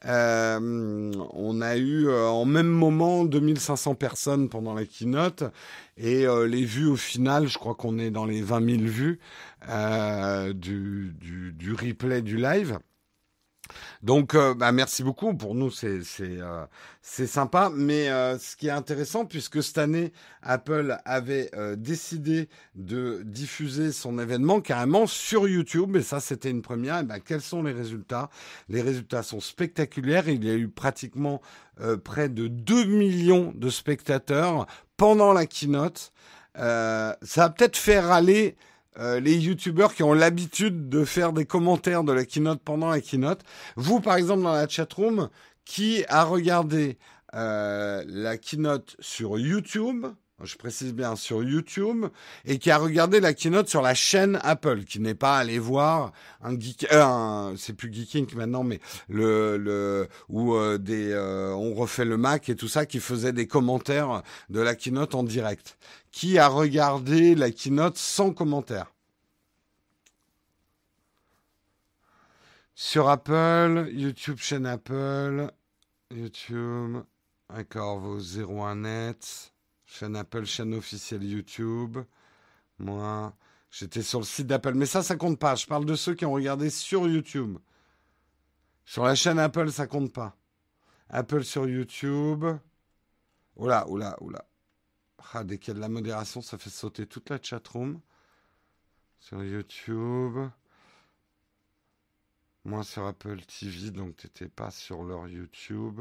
[0.05, 5.45] Euh, on a eu en même moment 2500 personnes pendant la keynote
[5.97, 9.21] et les vues au final, je crois qu'on est dans les 20 000 vues
[10.55, 12.79] du, du, du, replay du live.
[14.03, 15.35] Donc, euh, bah, merci beaucoup.
[15.35, 16.67] Pour nous, c'est euh,
[17.03, 17.71] sympa.
[17.75, 20.13] Mais euh, ce qui est intéressant, puisque cette année,
[20.43, 26.99] Apple avait décidé de diffuser son événement carrément sur YouTube, et ça, c'était une première.
[26.99, 28.29] Et ben, quels sont les résultats?
[28.69, 30.29] Les résultats sont spectaculaires.
[30.29, 31.41] Il y a eu pratiquement
[32.05, 34.67] près de 2 millions de spectateurs
[34.97, 36.13] pendant la keynote.
[36.55, 38.57] ça va peut-être faire aller
[38.99, 43.01] euh, les youtubeurs qui ont l'habitude de faire des commentaires de la keynote pendant la
[43.01, 43.41] keynote.
[43.77, 45.31] Vous, par exemple, dans la chatroom,
[45.65, 46.99] qui a regardé
[47.35, 50.07] euh, la keynote sur YouTube,
[50.45, 52.07] je précise bien sur YouTube,
[52.45, 56.13] et qui a regardé la keynote sur la chaîne Apple, qui n'est pas allé voir
[56.43, 61.15] un geek, euh, c'est plus geeking maintenant, mais le le où des
[61.57, 65.23] on refait le Mac et tout ça, qui faisait des commentaires de la keynote en
[65.23, 65.79] direct.
[66.11, 68.93] Qui a regardé la keynote sans commentaire?
[72.75, 75.51] Sur Apple, YouTube, chaîne Apple,
[76.11, 76.99] YouTube,
[77.49, 79.52] d'accord, vos 01 net,
[79.93, 81.99] chaîne Apple, chaîne officielle YouTube.
[82.79, 83.35] Moi,
[83.71, 85.55] j'étais sur le site d'Apple, mais ça, ça compte pas.
[85.55, 87.59] Je parle de ceux qui ont regardé sur YouTube.
[88.87, 90.35] Sur la chaîne Apple, ça compte pas.
[91.11, 92.47] Apple sur YouTube.
[93.57, 94.47] Oula, oula, oula.
[95.35, 98.01] Ah, dès qu'il y a de la modération, ça fait sauter toute la chatroom.
[99.21, 100.39] Sur YouTube.
[102.65, 106.01] Moi sur Apple TV, donc tu n'étais pas sur leur YouTube.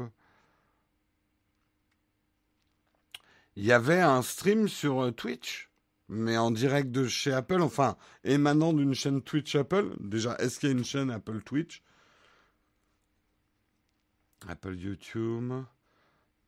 [3.56, 5.70] Il y avait un stream sur euh, Twitch,
[6.08, 9.94] mais en direct de chez Apple, enfin, émanant d'une chaîne Twitch Apple.
[10.00, 11.82] Déjà, est-ce qu'il y a une chaîne Apple Twitch?
[14.48, 15.52] Apple YouTube.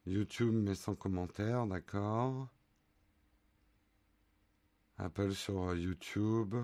[0.07, 2.49] YouTube, mais sans commentaire, d'accord.
[4.99, 6.55] Apple sur euh, YouTube.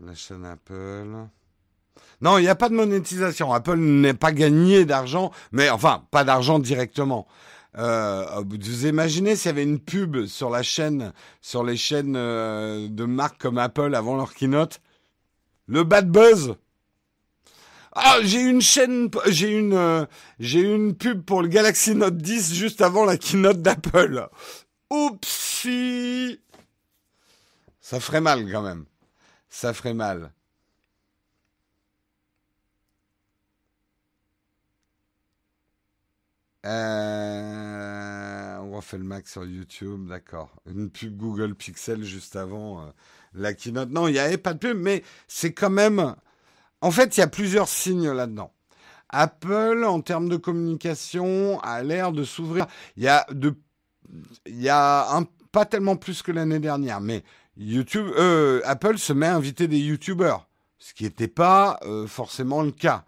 [0.00, 1.28] La chaîne Apple.
[2.20, 3.52] Non, il n'y a pas de monétisation.
[3.52, 7.26] Apple n'est pas gagné d'argent, mais enfin, pas d'argent directement.
[7.76, 12.88] Euh, vous imaginez s'il y avait une pub sur la chaîne, sur les chaînes euh,
[12.88, 14.80] de marques comme Apple avant leur keynote?
[15.66, 16.56] Le bad buzz
[17.96, 20.04] ah, j'ai une chaîne, j'ai une, euh,
[20.40, 24.28] une pub pour le Galaxy Note 10 juste avant la keynote d'Apple.
[24.90, 26.40] Oupsie.
[27.80, 28.84] Ça ferait mal quand même.
[29.48, 30.32] Ça ferait mal.
[36.64, 40.50] Euh, on refait le Mac sur YouTube, d'accord.
[40.66, 42.86] Une pub Google Pixel juste avant euh,
[43.34, 43.90] la keynote.
[43.90, 46.14] Non, il n'y avait pas de pub, mais c'est quand même
[46.84, 48.52] en fait, il y a plusieurs signes là-dedans.
[49.08, 52.66] Apple, en termes de communication, a l'air de s'ouvrir.
[52.98, 57.24] Il y a pas tellement plus que l'année dernière, mais
[57.56, 60.46] YouTube, euh, Apple se met à inviter des YouTubers,
[60.78, 63.06] ce qui n'était pas euh, forcément le cas.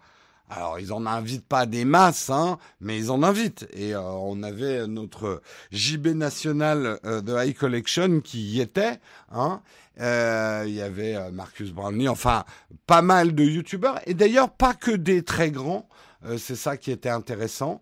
[0.49, 3.67] Alors, ils en invitent pas des masses, hein, mais ils en invitent.
[3.73, 5.41] Et euh, on avait notre
[5.71, 8.99] JB national de High Collection qui y était,
[9.31, 9.61] hein,
[9.99, 12.45] euh, il y avait euh, Marcus Brownlee, enfin
[12.85, 15.89] pas mal de youtubeurs, et d'ailleurs pas que des très grands,
[16.25, 17.81] euh, c'est ça qui était intéressant.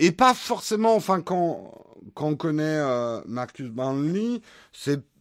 [0.00, 1.72] Et pas forcément, enfin quand,
[2.14, 2.80] quand on connaît
[3.26, 4.42] Marcus Brownlee,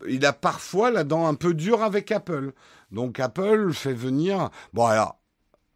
[0.07, 2.53] il a parfois la dent un peu dure avec Apple.
[2.91, 5.19] Donc Apple fait venir, bon alors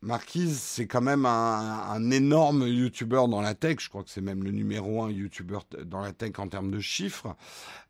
[0.03, 3.77] Marquise, c'est quand même un, énorme YouTuber dans la tech.
[3.79, 6.81] Je crois que c'est même le numéro un YouTuber dans la tech en termes de
[6.81, 7.35] chiffres.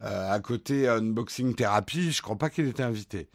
[0.03, 3.29] Euh, à côté Unboxing Therapy, je crois pas qu'il était invité.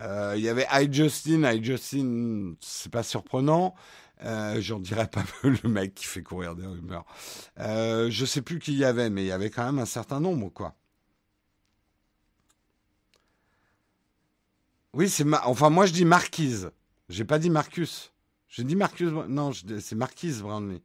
[0.00, 1.48] Euh, il y avait iJustin.
[1.52, 3.76] iJustin, c'est pas surprenant.
[4.22, 7.04] Euh, J'en dirais pas le mec qui fait courir des rumeurs.
[7.58, 10.20] Euh, je sais plus qui y avait, mais il y avait quand même un certain
[10.20, 10.74] nombre, quoi.
[14.92, 16.70] Oui, c'est enfin moi je dis Marquise.
[17.08, 18.12] J'ai pas dit Marcus.
[18.48, 19.10] J'ai dit Marcus.
[19.28, 20.82] Non, c'est Marquise Brownlee.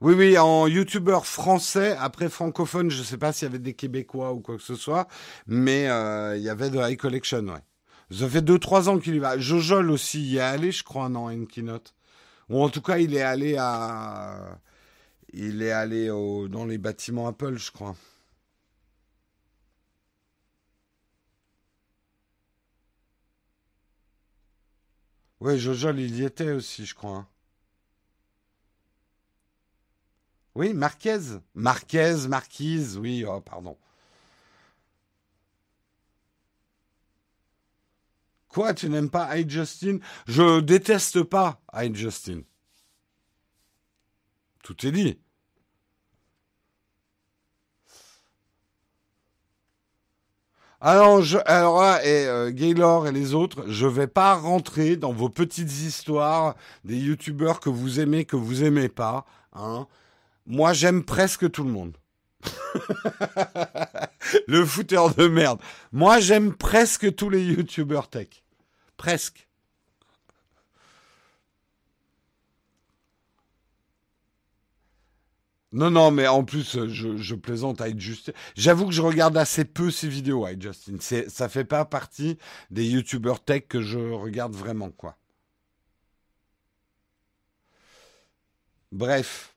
[0.00, 3.74] Oui, oui, en youtubeur français, après francophone, je ne sais pas s'il y avait des
[3.74, 5.06] Québécois ou quoi que ce soit,
[5.46, 7.60] mais euh, il y avait de High Collection, ouais.
[8.12, 9.38] Ça fait 2-3 ans qu'il y va.
[9.38, 11.94] Jojol aussi y est allé, je crois, non, keynote.
[12.50, 14.58] Ou en tout cas, il est allé à...
[15.32, 17.96] Il est allé dans les bâtiments Apple, je crois.
[25.40, 27.26] Oui, Jojol, il y était aussi, je crois.
[30.54, 31.18] Oui, Marquez.
[31.54, 33.76] Marquez, Marquise, oui, oh, pardon.
[38.52, 39.98] Quoi, tu n'aimes pas I Justin?
[40.26, 42.42] Je déteste pas I Justin.
[44.62, 45.18] Tout est dit.
[50.82, 55.30] Alors, je, et euh, Gaylor et les autres, je ne vais pas rentrer dans vos
[55.30, 59.24] petites histoires des youtubeurs que vous aimez, que vous aimez pas.
[59.54, 59.86] Hein.
[60.44, 61.96] Moi, j'aime presque tout le monde.
[64.46, 65.58] le fouteur de merde.
[65.92, 68.41] Moi, j'aime presque tous les youtubeurs tech.
[69.02, 69.48] Presque.
[75.72, 78.30] Non, non, mais en plus, je, plaisante à Justin.
[78.54, 80.98] J'avoue que je regarde assez peu ces vidéos, à Justin.
[81.00, 82.38] Ça fait pas partie
[82.70, 85.16] des youtubeurs tech que je regarde vraiment, quoi.
[88.92, 89.56] Bref.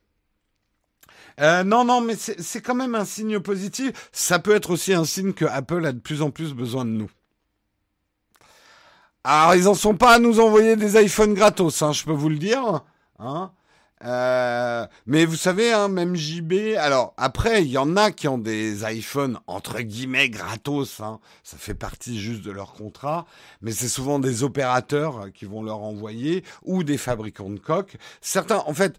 [1.38, 4.10] Euh, non, non, mais c'est quand même un signe positif.
[4.10, 6.90] Ça peut être aussi un signe que Apple a de plus en plus besoin de
[6.90, 7.10] nous.
[9.28, 12.28] Alors, ils en sont pas à nous envoyer des iPhones gratos, hein, je peux vous
[12.28, 12.84] le dire.
[13.18, 13.50] Hein
[14.04, 16.76] euh, mais vous savez, hein, même JB.
[16.78, 21.02] Alors après, il y en a qui ont des iPhones entre guillemets gratos.
[21.42, 23.26] Ça fait partie juste de leur contrat,
[23.62, 27.96] mais c'est souvent des opérateurs qui vont leur envoyer ou des fabricants de coques.
[28.20, 28.96] Certains, en fait,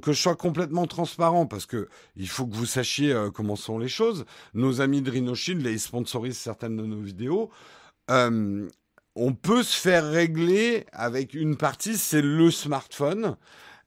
[0.00, 3.78] que, je sois complètement transparent parce que il faut que vous sachiez euh, comment sont
[3.78, 4.24] les choses.
[4.54, 7.50] Nos amis de Rhinoshield, les sponsorisent certaines de nos vidéos.
[8.10, 8.70] Euh,
[9.16, 13.36] on peut se faire régler avec une partie, c'est le smartphone.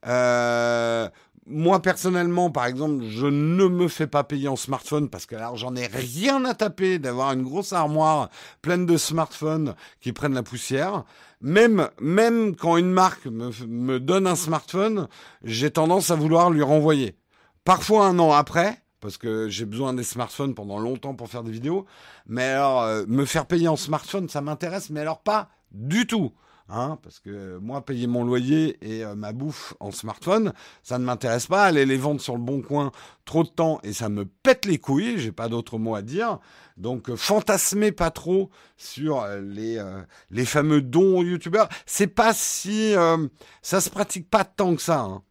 [0.07, 1.07] Euh,
[1.45, 5.55] moi personnellement, par exemple, je ne me fais pas payer en smartphone parce que alors
[5.55, 8.29] j'en ai rien à taper d'avoir une grosse armoire
[8.61, 11.05] pleine de smartphones qui prennent la poussière.
[11.41, 15.07] Même même quand une marque me, me donne un smartphone,
[15.43, 17.15] j'ai tendance à vouloir lui renvoyer.
[17.63, 21.51] Parfois un an après, parce que j'ai besoin des smartphones pendant longtemps pour faire des
[21.51, 21.85] vidéos.
[22.27, 26.31] Mais alors, euh, me faire payer en smartphone, ça m'intéresse, mais alors pas du tout.
[26.71, 31.03] Hein, parce que moi, payer mon loyer et euh, ma bouffe en smartphone, ça ne
[31.03, 31.63] m'intéresse pas.
[31.63, 32.91] Aller les vendre sur le bon coin
[33.25, 35.17] trop de temps et ça me pète les couilles.
[35.17, 36.37] J'ai pas d'autre mot à dire.
[36.77, 39.83] Donc, euh, fantasmez pas trop sur euh, les
[40.29, 41.69] les fameux dons aux youtubeurs.
[41.87, 42.93] C'est pas si
[43.63, 44.99] ça se pratique pas tant que ça.
[44.99, 45.23] Hein.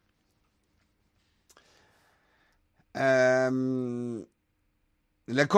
[2.95, 3.51] La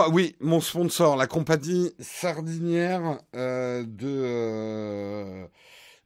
[0.09, 5.47] oui, mon sponsor, la compagnie sardinière euh, de euh,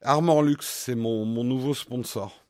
[0.02, 2.44] Armor Luxe, c'est mon, mon nouveau sponsor.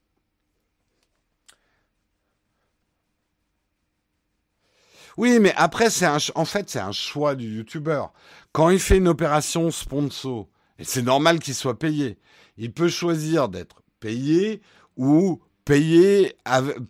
[5.17, 8.13] Oui, mais après, c'est un, en fait, c'est un choix du youtubeur.
[8.53, 10.49] Quand il fait une opération sponsor,
[10.81, 12.19] et c'est normal qu'il soit payé,
[12.57, 14.61] il peut choisir d'être payé
[14.97, 16.37] ou payé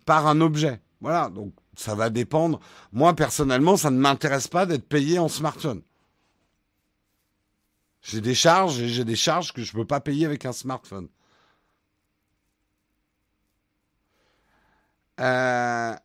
[0.05, 0.81] par un objet.
[1.01, 2.59] Voilà, donc ça va dépendre.
[2.91, 5.81] Moi, personnellement, ça ne m'intéresse pas d'être payé en smartphone.
[8.01, 10.53] J'ai des charges et j'ai des charges que je ne peux pas payer avec un
[10.53, 11.07] smartphone.
[15.19, 15.95] Euh,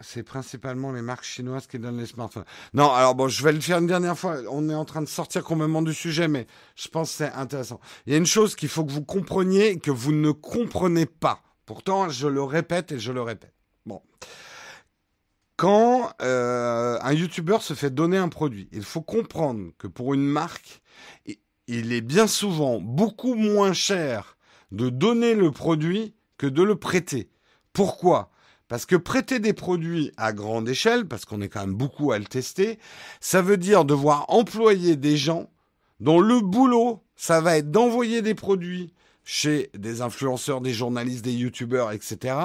[0.00, 2.44] c'est principalement les marques chinoises qui donnent les smartphones.
[2.74, 4.38] Non, alors bon, je vais le faire une dernière fois.
[4.50, 7.80] On est en train de sortir complètement du sujet, mais je pense que c'est intéressant.
[8.06, 11.06] Il y a une chose qu'il faut que vous compreniez et que vous ne comprenez
[11.06, 11.42] pas.
[11.66, 13.52] Pourtant, je le répète et je le répète.
[13.84, 14.00] Bon.
[15.56, 20.26] Quand euh, un youtubeur se fait donner un produit, il faut comprendre que pour une
[20.26, 20.80] marque,
[21.66, 24.36] il est bien souvent beaucoup moins cher
[24.70, 27.30] de donner le produit que de le prêter.
[27.72, 28.30] Pourquoi?
[28.68, 32.18] Parce que prêter des produits à grande échelle, parce qu'on est quand même beaucoup à
[32.18, 32.78] le tester,
[33.20, 35.50] ça veut dire devoir employer des gens
[36.00, 38.92] dont le boulot, ça va être d'envoyer des produits
[39.26, 42.36] chez des influenceurs, des journalistes, des youtubeurs, etc.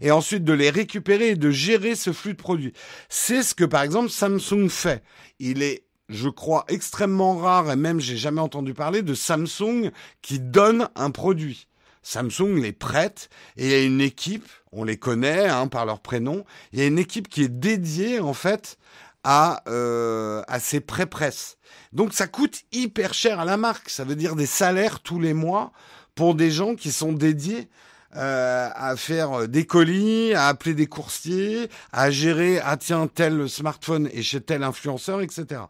[0.00, 2.72] Et ensuite de les récupérer et de gérer ce flux de produits.
[3.08, 5.04] C'est ce que par exemple Samsung fait.
[5.38, 10.40] Il est je crois extrêmement rare et même j'ai jamais entendu parler de Samsung qui
[10.40, 11.68] donne un produit.
[12.02, 16.00] Samsung les prête et il y a une équipe, on les connaît hein, par leur
[16.00, 18.78] prénom, il y a une équipe qui est dédiée en fait
[19.22, 21.58] à, euh, à ces prêts presse.
[21.92, 25.34] Donc ça coûte hyper cher à la marque, ça veut dire des salaires tous les
[25.34, 25.72] mois
[26.20, 27.70] pour des gens qui sont dédiés
[28.14, 34.06] euh, à faire des colis, à appeler des coursiers, à gérer, ah tiens, tel smartphone
[34.12, 35.62] et chez tel influenceur, etc.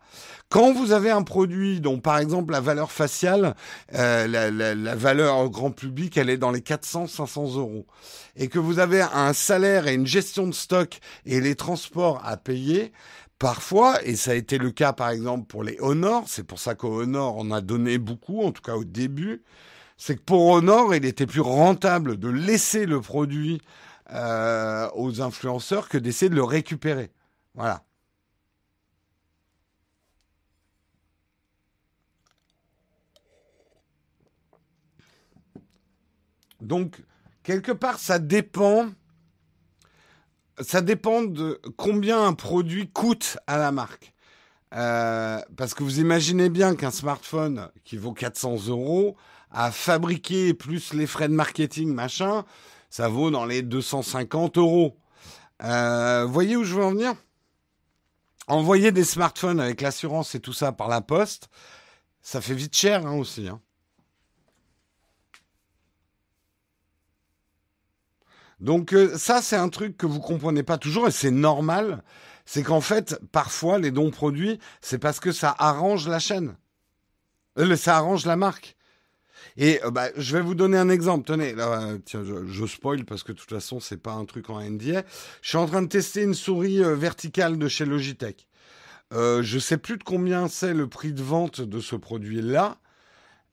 [0.48, 3.54] Quand vous avez un produit dont, par exemple, la valeur faciale,
[3.94, 7.86] euh, la, la, la, valeur grand public, elle est dans les 400-500 euros,
[8.34, 12.36] et que vous avez un salaire et une gestion de stock et les transports à
[12.36, 12.90] payer,
[13.38, 16.74] Parfois, et ça a été le cas par exemple pour les Honor, c'est pour ça
[16.74, 19.42] qu'au Honor on a donné beaucoup, en tout cas au début,
[20.00, 23.60] c'est que pour Honor, il était plus rentable de laisser le produit
[24.10, 27.10] euh, aux influenceurs que d'essayer de le récupérer.
[27.54, 27.84] Voilà.
[36.62, 37.02] Donc,
[37.42, 38.88] quelque part, ça dépend
[40.60, 44.14] ça dépend de combien un produit coûte à la marque.
[44.74, 49.16] Euh, parce que vous imaginez bien qu'un smartphone qui vaut 400 euros
[49.50, 52.44] à fabriquer plus les frais de marketing machin,
[52.88, 54.96] ça vaut dans les 250 euros.
[55.62, 57.14] Euh, voyez où je veux en venir?
[58.46, 61.48] Envoyer des smartphones avec l'assurance et tout ça par la poste,
[62.22, 63.48] ça fait vite cher hein, aussi.
[63.48, 63.60] Hein.
[68.60, 72.02] Donc euh, ça, c'est un truc que vous comprenez pas toujours et c'est normal.
[72.44, 76.56] C'est qu'en fait, parfois, les dons produits, c'est parce que ça arrange la chaîne.
[77.58, 78.76] Euh, ça arrange la marque.
[79.56, 81.26] Et euh, bah, je vais vous donner un exemple.
[81.26, 84.50] Tenez, là, tiens, je, je, spoil parce que de toute façon, c'est pas un truc
[84.50, 85.04] en NDA.
[85.42, 88.46] Je suis en train de tester une souris verticale de chez Logitech.
[89.12, 92.78] Euh, je sais plus de combien c'est le prix de vente de ce produit-là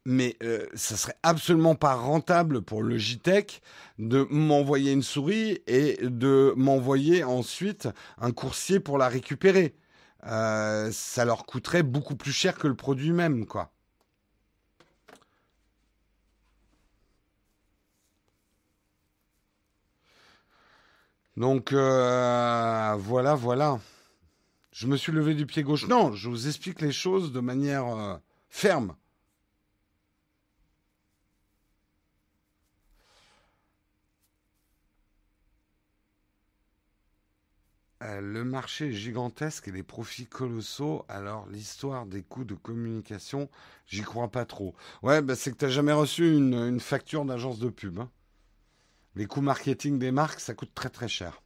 [0.09, 3.61] mais euh, ça serait absolument pas rentable pour Logitech
[3.99, 9.75] de m'envoyer une souris et de m'envoyer ensuite un coursier pour la récupérer.
[10.25, 13.73] Euh, ça leur coûterait beaucoup plus cher que le produit même, quoi.
[21.37, 23.79] Donc euh, voilà, voilà.
[24.73, 25.87] Je me suis levé du pied gauche.
[25.87, 28.19] Non, je vous explique les choses de manière
[28.49, 28.95] ferme.
[38.03, 41.03] Euh, le marché est gigantesque et les profits colossaux.
[41.09, 43.49] Alors, l'histoire des coûts de communication,
[43.87, 44.75] j'y crois pas trop.
[45.01, 47.99] Ouais, bah, c'est que tu n'as jamais reçu une, facture d'agence de pub.
[47.99, 48.09] Hein.
[49.17, 51.41] Les coûts marketing des marques, ça coûte très très cher.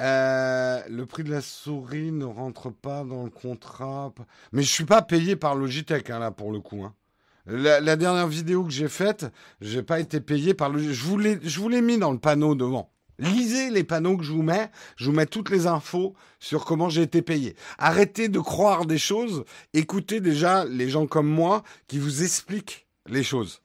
[0.00, 4.14] Euh, le prix de la souris ne rentre pas dans le contrat.
[4.52, 6.82] Mais je suis pas payé par Logitech, hein, là, pour le coup.
[6.82, 6.94] Hein.
[7.44, 9.26] La, dernière vidéo que j'ai faite,
[9.60, 10.94] j'ai pas été payé par Logitech.
[11.42, 12.90] Je vous l'ai mis dans le panneau devant.
[13.18, 16.88] Lisez les panneaux que je vous mets, je vous mets toutes les infos sur comment
[16.88, 17.54] j'ai été payé.
[17.76, 19.44] Arrêtez de croire des choses,
[19.74, 23.60] écoutez déjà les gens comme moi qui vous expliquent les choses.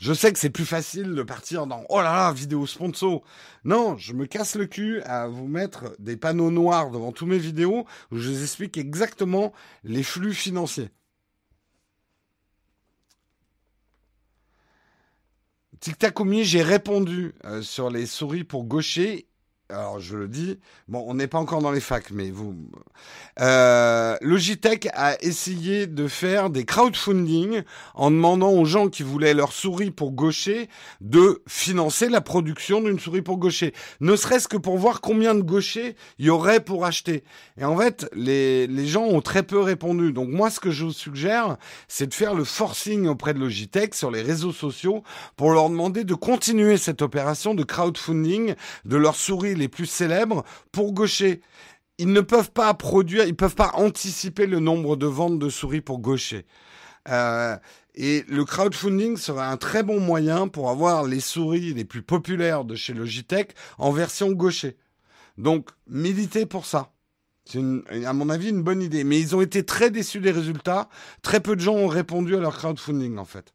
[0.00, 3.22] Je sais que c'est plus facile de partir dans oh là là, vidéo sponsor.
[3.64, 7.38] Non, je me casse le cul à vous mettre des panneaux noirs devant tous mes
[7.38, 9.52] vidéos où je vous explique exactement
[9.84, 10.88] les flux financiers.
[15.80, 19.29] Tic Tac j'ai répondu euh, sur les souris pour gaucher
[19.70, 20.58] alors je le dis,
[20.88, 22.54] bon, on n'est pas encore dans les facs, mais vous.
[23.40, 27.62] Euh, Logitech a essayé de faire des crowdfunding
[27.94, 30.68] en demandant aux gens qui voulaient leur souris pour gaucher
[31.00, 35.42] de financer la production d'une souris pour gaucher, ne serait-ce que pour voir combien de
[35.42, 37.24] gauchers il y aurait pour acheter.
[37.58, 40.12] Et en fait, les, les gens ont très peu répondu.
[40.12, 41.56] Donc moi, ce que je vous suggère,
[41.88, 45.02] c'est de faire le forcing auprès de Logitech sur les réseaux sociaux
[45.36, 48.54] pour leur demander de continuer cette opération de crowdfunding
[48.84, 51.40] de leur souris les plus célèbres pour gaucher.
[51.98, 55.80] Ils ne peuvent pas produire, ils peuvent pas anticiper le nombre de ventes de souris
[55.80, 56.46] pour gaucher.
[57.08, 57.56] Euh,
[57.94, 62.64] et le crowdfunding serait un très bon moyen pour avoir les souris les plus populaires
[62.64, 64.76] de chez Logitech en version gaucher.
[65.38, 66.92] Donc, militez pour ça.
[67.44, 67.60] C'est
[68.04, 69.04] à mon avis une bonne idée.
[69.04, 70.88] Mais ils ont été très déçus des résultats.
[71.22, 73.54] Très peu de gens ont répondu à leur crowdfunding en fait.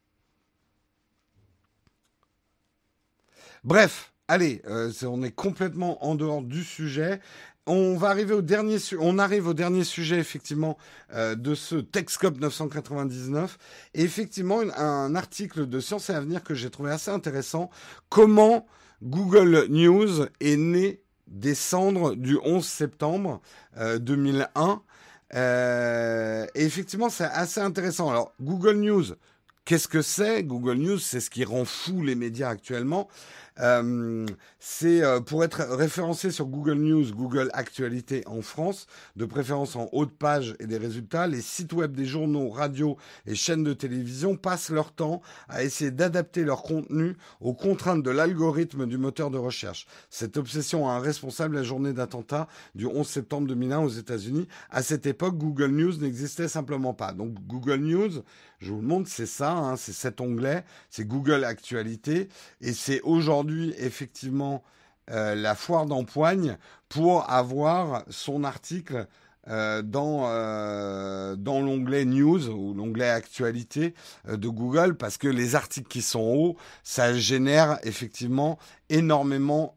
[3.63, 7.19] Bref, Allez, euh, on est complètement en dehors du sujet.
[7.67, 10.77] On va arriver au dernier, on arrive au dernier sujet effectivement
[11.13, 13.57] euh, de ce Techscope 999
[13.93, 17.69] et effectivement un article de Science et Avenir que j'ai trouvé assez intéressant.
[18.09, 18.65] Comment
[19.03, 23.41] Google News est né des cendres du 11 septembre
[23.99, 24.81] 2001.
[25.33, 28.09] Euh, et effectivement, c'est assez intéressant.
[28.09, 29.03] Alors, Google News,
[29.65, 30.43] qu'est-ce que c'est?
[30.43, 33.09] Google News, c'est ce qui rend fou les médias actuellement.
[33.61, 34.25] Euh,
[34.59, 38.85] c'est euh, pour être référencé sur Google News, Google Actualité en France,
[39.15, 41.27] de préférence en haut de page et des résultats.
[41.27, 45.91] Les sites web des journaux, radios et chaînes de télévision passent leur temps à essayer
[45.91, 49.87] d'adapter leur contenu aux contraintes de l'algorithme du moteur de recherche.
[50.09, 54.47] Cette obsession a un responsable la journée d'attentat du 11 septembre 2001 aux États-Unis.
[54.69, 57.13] À cette époque, Google News n'existait simplement pas.
[57.13, 58.23] Donc Google News,
[58.59, 62.29] je vous le montre, c'est ça, hein, c'est cet onglet, c'est Google Actualité,
[62.61, 63.44] et c'est aujourd'hui
[63.77, 64.63] effectivement
[65.11, 66.57] euh, la foire d'empoigne
[66.89, 69.05] pour avoir son article
[69.47, 73.93] euh, dans, euh, dans l'onglet News ou l'onglet Actualité
[74.27, 78.57] de Google, parce que les articles qui sont hauts, ça génère effectivement
[78.89, 79.75] énormément,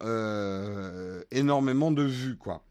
[1.30, 2.62] énormément de vues, quoi.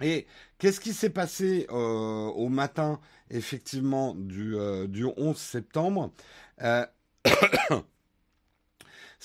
[0.00, 0.26] Et
[0.58, 2.98] qu'est-ce qui s'est passé au matin
[3.30, 4.56] effectivement du,
[4.88, 6.10] du 11 septembre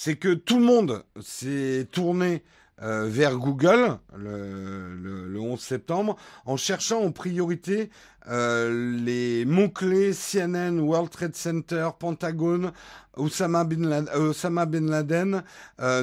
[0.02, 2.41] c'est que tout le monde s'est tourné
[2.82, 7.89] euh, vers Google le, le, 11 septembre en cherchant en priorité
[8.30, 12.72] euh, les mots-clés CNN, World Trade Center, Pentagone,
[13.18, 15.43] Osama Bin Laden, Laden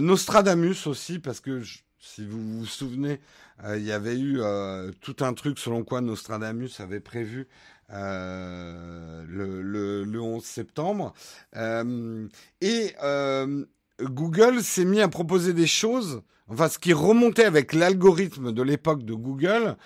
[0.05, 1.63] Nostradamus aussi, parce que
[1.99, 3.19] si vous vous souvenez,
[3.67, 4.43] il y avait eu
[5.01, 7.49] tout un truc selon quoi Nostradamus avait prévu
[7.93, 11.15] euh, le, le, le, 11 septembre.
[11.55, 12.27] Euh,
[12.61, 13.65] et euh,
[14.03, 19.05] Google s'est mis à proposer des choses, enfin ce qui remontait avec l'algorithme de l'époque
[19.05, 19.77] de Google,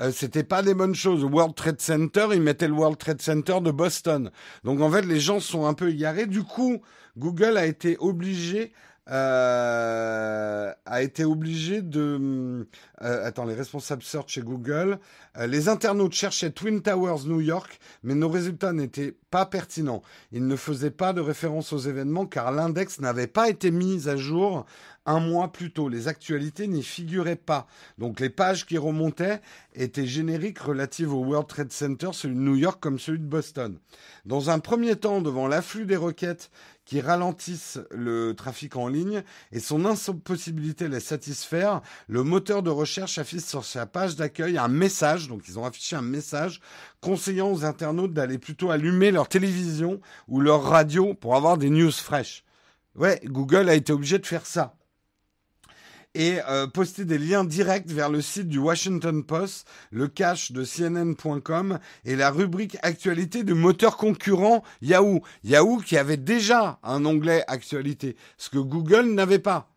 [0.00, 1.24] euh, c'était pas des bonnes choses.
[1.24, 4.30] World Trade Center, ils mettaient le World Trade Center de Boston.
[4.62, 6.26] Donc en fait, les gens sont un peu égarés.
[6.26, 6.82] Du coup,
[7.16, 8.72] Google a été obligé
[9.08, 12.66] euh, a été obligé de...
[13.02, 14.98] Euh, attends, les responsables search chez Google.
[15.38, 20.02] Euh, les internautes cherchaient Twin Towers New York, mais nos résultats n'étaient pas pertinents.
[20.32, 24.16] Ils ne faisaient pas de référence aux événements car l'index n'avait pas été mis à
[24.16, 24.66] jour
[25.06, 25.88] un mois plus tôt.
[25.88, 27.66] Les actualités n'y figuraient pas.
[27.98, 29.40] Donc les pages qui remontaient
[29.74, 33.78] étaient génériques relatives au World Trade Center, celui de New York comme celui de Boston.
[34.24, 36.50] Dans un premier temps, devant l'afflux des requêtes
[36.86, 39.22] qui ralentissent le trafic en ligne
[39.52, 44.56] et son impossibilité à les satisfaire, le moteur de recherche affiche sur sa page d'accueil
[44.56, 46.60] un message, donc ils ont affiché un message
[47.00, 51.92] conseillant aux internautes d'aller plutôt allumer leur télévision ou leur radio pour avoir des news
[51.92, 52.44] fraîches.
[52.94, 54.76] Ouais, Google a été obligé de faire ça
[56.16, 60.64] et euh, poster des liens directs vers le site du Washington Post, le cache de
[60.64, 65.20] CNN.com et la rubrique actualité du moteur concurrent Yahoo.
[65.44, 69.70] Yahoo qui avait déjà un onglet actualité, ce que Google n'avait pas.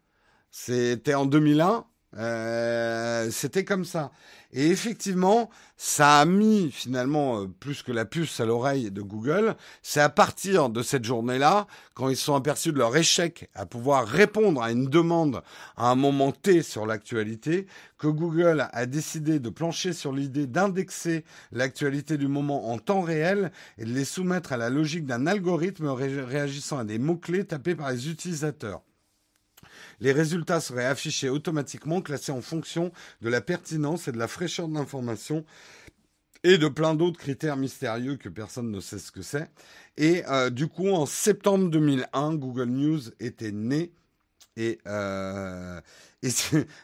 [0.50, 1.86] C'était en 2001,
[2.18, 4.12] euh, c'était comme ça.
[4.52, 9.56] Et effectivement, ça a mis finalement euh, plus que la puce à l'oreille de Google.
[9.84, 14.08] C'est à partir de cette journée-là, quand ils sont aperçus de leur échec à pouvoir
[14.08, 15.44] répondre à une demande
[15.78, 17.68] à un moment T sur l'actualité,
[18.00, 23.52] que Google a décidé de plancher sur l'idée d'indexer l'actualité du moment en temps réel
[23.78, 27.92] et de les soumettre à la logique d'un algorithme réagissant à des mots-clés tapés par
[27.92, 28.82] les utilisateurs
[30.00, 32.92] les résultats seraient affichés automatiquement, classés en fonction
[33.22, 35.46] de la pertinence et de la fraîcheur de l'information
[36.44, 39.50] et de plein d'autres critères mystérieux que personne ne sait ce que c'est.
[39.98, 43.92] Et euh, du coup, en septembre 2001, Google News était né.
[44.56, 45.80] Et, euh,
[46.22, 46.30] et,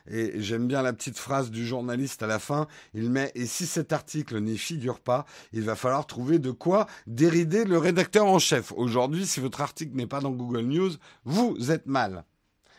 [0.07, 2.67] et j'aime bien la petite phrase du journaliste à la fin.
[2.93, 6.87] Il met Et si cet article n'y figure pas, il va falloir trouver de quoi
[7.07, 8.71] dérider le rédacteur en chef.
[8.73, 10.91] Aujourd'hui, si votre article n'est pas dans Google News,
[11.23, 12.25] vous êtes mal.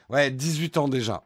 [0.08, 1.24] Ouais, 18 ans déjà.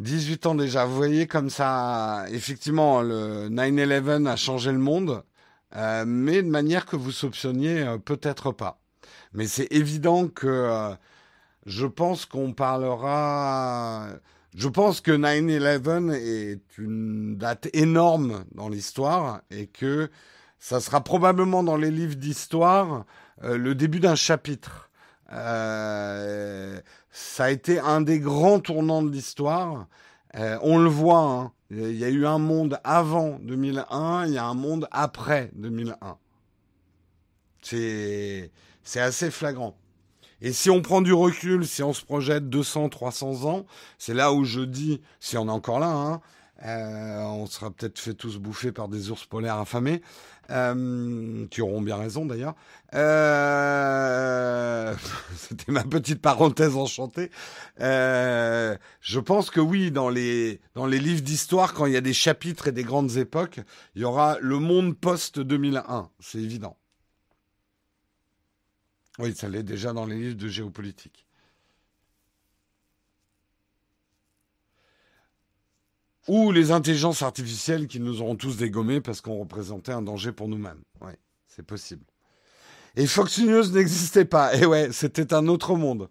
[0.00, 0.84] 18 ans déjà.
[0.86, 5.22] Vous voyez comme ça, effectivement, le 9-11 a changé le monde,
[5.76, 8.80] euh, mais de manière que vous soupçonniez euh, peut-être pas.
[9.34, 10.94] Mais c'est évident que euh,
[11.66, 14.08] je pense qu'on parlera.
[14.56, 20.10] Je pense que 9-11 est une date énorme dans l'histoire et que
[20.58, 23.04] ça sera probablement dans les livres d'histoire
[23.42, 24.89] le début d'un chapitre.
[25.32, 29.86] Euh, ça a été un des grands tournants de l'histoire.
[30.36, 31.52] Euh, on le voit, hein.
[31.70, 36.16] il y a eu un monde avant 2001, il y a un monde après 2001.
[37.62, 38.50] C'est,
[38.96, 39.76] assez flagrant.
[40.40, 43.66] Et si on prend du recul, si on se projette 200, 300 ans,
[43.98, 46.20] c'est là où je dis, si on est encore là, hein,
[46.64, 50.02] euh, on sera peut-être fait tous bouffer par des ours polaires affamés,
[50.50, 52.54] euh, qui auront bien raison d'ailleurs.
[52.94, 54.94] Euh,
[55.36, 57.30] C'était ma petite parenthèse enchantée.
[57.80, 62.00] Euh, je pense que oui, dans les dans les livres d'histoire, quand il y a
[62.00, 63.60] des chapitres et des grandes époques,
[63.94, 66.76] il y aura le monde post 2001, c'est évident.
[69.18, 71.26] Oui, ça l'est déjà dans les livres de géopolitique.
[76.30, 80.46] Ou les intelligences artificielles qui nous auront tous dégommés parce qu'on représentait un danger pour
[80.46, 80.80] nous-mêmes.
[81.00, 81.10] Oui,
[81.48, 82.04] c'est possible.
[82.94, 84.54] Et Fox News n'existait pas.
[84.54, 86.08] Et ouais, c'était un autre monde.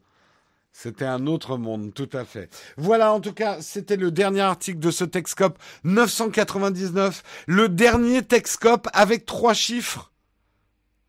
[0.74, 2.54] C'était un autre monde, tout à fait.
[2.76, 7.24] Voilà, en tout cas, c'était le dernier article de ce Texcope 999.
[7.48, 10.12] Le dernier Texcope avec trois chiffres.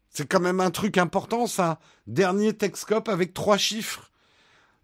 [0.09, 1.81] C'est quand même un truc important, ça.
[2.07, 4.10] Dernier Texcope avec trois chiffres.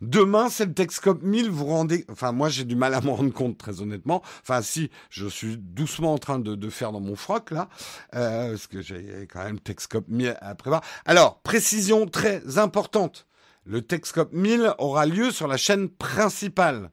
[0.03, 1.49] Demain, c'est le Texcope 1000.
[1.49, 4.23] Vous rendez, enfin, moi, j'ai du mal à m'en rendre compte, très honnêtement.
[4.43, 7.69] Enfin, si, je suis doucement en train de, de faire dans mon froc, là,
[8.15, 10.83] euh, parce que j'ai quand même Texcope 1000 à prévoir.
[11.07, 13.27] Alors, précision très importante.
[13.65, 16.91] Le Texcope 1000 aura lieu sur la chaîne principale.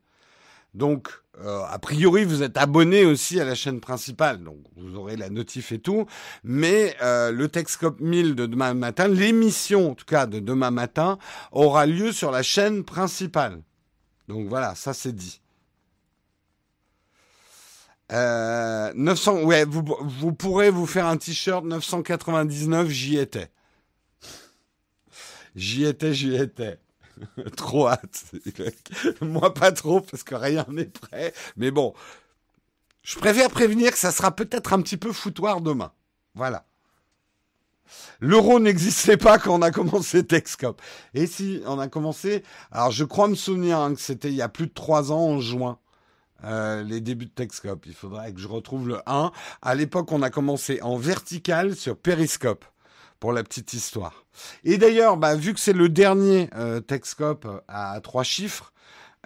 [0.74, 1.10] Donc,
[1.42, 5.30] euh, a priori, vous êtes abonné aussi à la chaîne principale, donc vous aurez la
[5.30, 6.06] notif et tout.
[6.44, 11.18] Mais euh, le Texcop 1000 de demain matin, l'émission en tout cas de demain matin,
[11.52, 13.62] aura lieu sur la chaîne principale.
[14.28, 15.42] Donc voilà, ça c'est dit.
[18.12, 23.50] Euh, 900, ouais, vous, vous pourrez vous faire un t-shirt 999, j'y étais.
[25.56, 26.80] J'y étais, j'y étais.
[27.58, 28.26] trop hâte.
[29.22, 31.34] Moi, pas trop, parce que rien n'est prêt.
[31.58, 31.94] Mais bon,
[33.02, 35.92] je préfère prévenir que ça sera peut-être un petit peu foutoir demain.
[36.36, 36.66] Voilà.
[38.20, 40.82] L'euro n'existait pas quand on a commencé Texcop.
[41.14, 44.42] Et si on a commencé, alors je crois me souvenir hein, que c'était il y
[44.42, 45.78] a plus de trois ans en juin.
[46.46, 47.86] Euh, les débuts de Texcop.
[47.86, 49.32] Il faudrait que je retrouve le 1.
[49.62, 52.66] À l'époque, on a commencé en vertical sur Periscope
[53.24, 54.26] pour la petite histoire.
[54.66, 58.74] Et d'ailleurs, bah, vu que c'est le dernier euh, Texcope à trois chiffres,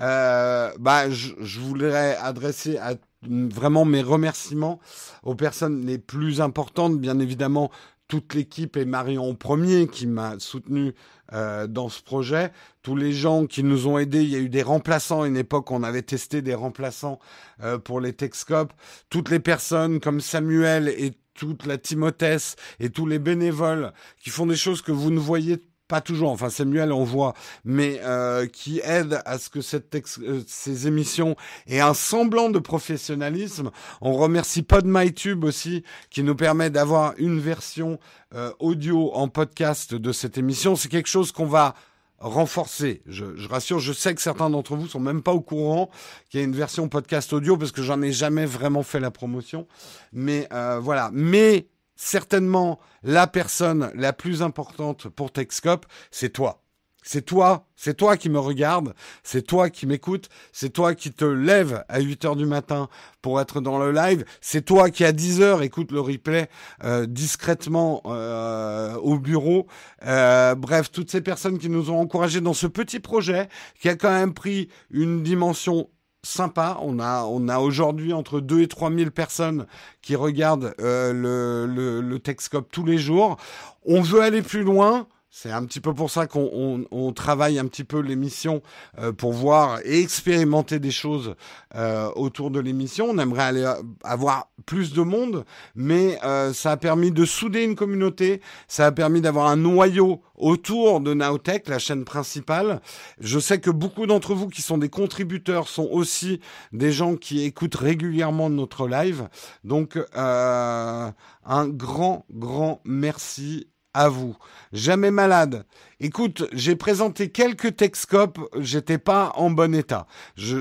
[0.02, 2.94] euh, bah, je, voudrais adresser à,
[3.24, 4.80] vraiment mes remerciements
[5.24, 7.72] aux personnes les plus importantes, bien évidemment
[8.08, 10.94] toute l'équipe et Marion premier qui m'a soutenu
[11.34, 12.52] euh, dans ce projet.
[12.84, 15.26] Tous les gens qui nous ont aidés, il y a eu des remplaçants.
[15.26, 17.18] Une époque, on avait testé des remplaçants
[17.64, 18.74] euh, pour les Texcopes.
[19.10, 22.38] Toutes les personnes comme Samuel et toute la Timothée
[22.80, 26.50] et tous les bénévoles qui font des choses que vous ne voyez pas toujours, enfin
[26.50, 27.34] Samuel on voit,
[27.64, 31.36] mais euh, qui aide à ce que cette euh, ces émissions
[31.68, 33.72] aient un semblant de professionnalisme.
[34.02, 38.00] On remercie PodMyTube aussi, qui nous permet d'avoir une version
[38.36, 40.76] euh, audio en podcast de cette émission.
[40.76, 41.74] C'est quelque chose qu'on va
[42.20, 43.02] renforcé.
[43.06, 45.90] Je, je, rassure, je sais que certains d'entre vous sont même pas au courant
[46.30, 49.12] qu'il y a une version podcast audio parce que j'en ai jamais vraiment fait la
[49.12, 49.68] promotion.
[50.14, 51.10] Mais euh, voilà.
[51.14, 56.64] Mais certainement la personne la plus importante pour Texcop, c'est toi.
[57.08, 58.94] C'est toi, c'est toi qui me regarde,
[59.24, 62.90] c'est toi qui m'écoute, c'est toi qui te lève à 8 heures du matin
[63.22, 66.50] pour être dans le live, c'est toi qui à 10 heures écoute le replay
[66.84, 69.68] euh, discrètement euh, au bureau.
[70.06, 73.48] Euh, bref, toutes ces personnes qui nous ont encouragés dans ce petit projet
[73.80, 75.90] qui a quand même pris une dimension
[76.24, 76.78] sympa.
[76.82, 79.66] On a, on a aujourd'hui entre 2 et 3 000 personnes
[80.02, 83.38] qui regardent euh, le, le, le Texcop tous les jours.
[83.86, 85.08] On veut aller plus loin.
[85.40, 88.64] C'est un petit peu pour ça qu'on on, on travaille un petit peu l'émission
[88.98, 91.36] euh, pour voir et expérimenter des choses
[91.76, 93.06] euh, autour de l'émission.
[93.08, 93.74] On aimerait aller
[94.04, 98.92] avoir plus de monde, mais euh, ça a permis de souder une communauté, ça a
[98.92, 102.82] permis d'avoir un noyau autour de Naotech, la chaîne principale.
[103.20, 106.40] Je sais que beaucoup d'entre vous qui sont des contributeurs sont aussi
[106.74, 109.30] des gens qui écoutent régulièrement notre live.
[109.64, 111.12] Donc euh,
[111.46, 113.68] un grand, grand merci
[113.98, 114.38] à vous.
[114.74, 115.66] Jamais malade.
[116.00, 120.06] Écoute, j'ai présenté quelques Texcopes, j'étais pas en bon état.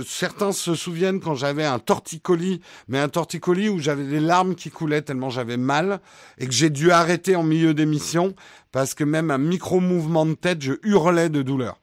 [0.07, 4.71] Certains se souviennent quand j'avais un torticolis, mais un torticolis où j'avais des larmes qui
[4.71, 6.01] coulaient tellement j'avais mal
[6.39, 8.35] et que j'ai dû arrêter en milieu d'émission
[8.73, 11.79] parce que même un micro mouvement de tête, je hurlais de douleur.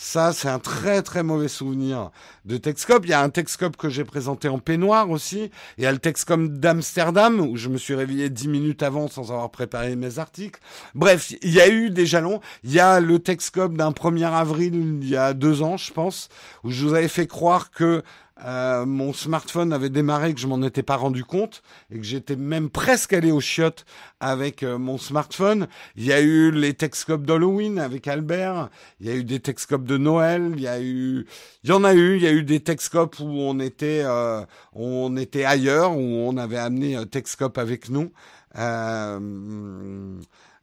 [0.00, 2.12] Ça, c'est un très très mauvais souvenir
[2.44, 3.04] de Texcop.
[3.04, 5.50] Il y a un Texcop que j'ai présenté en peignoir aussi.
[5.76, 9.32] Il y a le Texcop d'Amsterdam où je me suis réveillé dix minutes avant sans
[9.32, 10.60] avoir préparé mes articles.
[10.94, 12.40] Bref, il y a eu des jalons.
[12.62, 16.28] Il y a le Texcop d'un 1er avril il y a deux ans, je pense,
[16.62, 18.04] où je vous avais fait croire que
[18.44, 22.36] euh, mon smartphone avait démarré que je m'en étais pas rendu compte et que j'étais
[22.36, 23.84] même presque allé au chiottes
[24.20, 25.66] avec euh, mon smartphone.
[25.96, 28.70] Il y a eu les Texcopes d'Halloween avec Albert.
[29.00, 30.52] Il y a eu des Texcopes de Noël.
[30.56, 31.26] Il y a eu,
[31.64, 32.16] il y en a eu.
[32.16, 36.36] Il y a eu des Texcopes où on était, euh, on était ailleurs, où on
[36.36, 38.12] avait amené un Texcope avec nous.
[38.56, 39.18] Euh,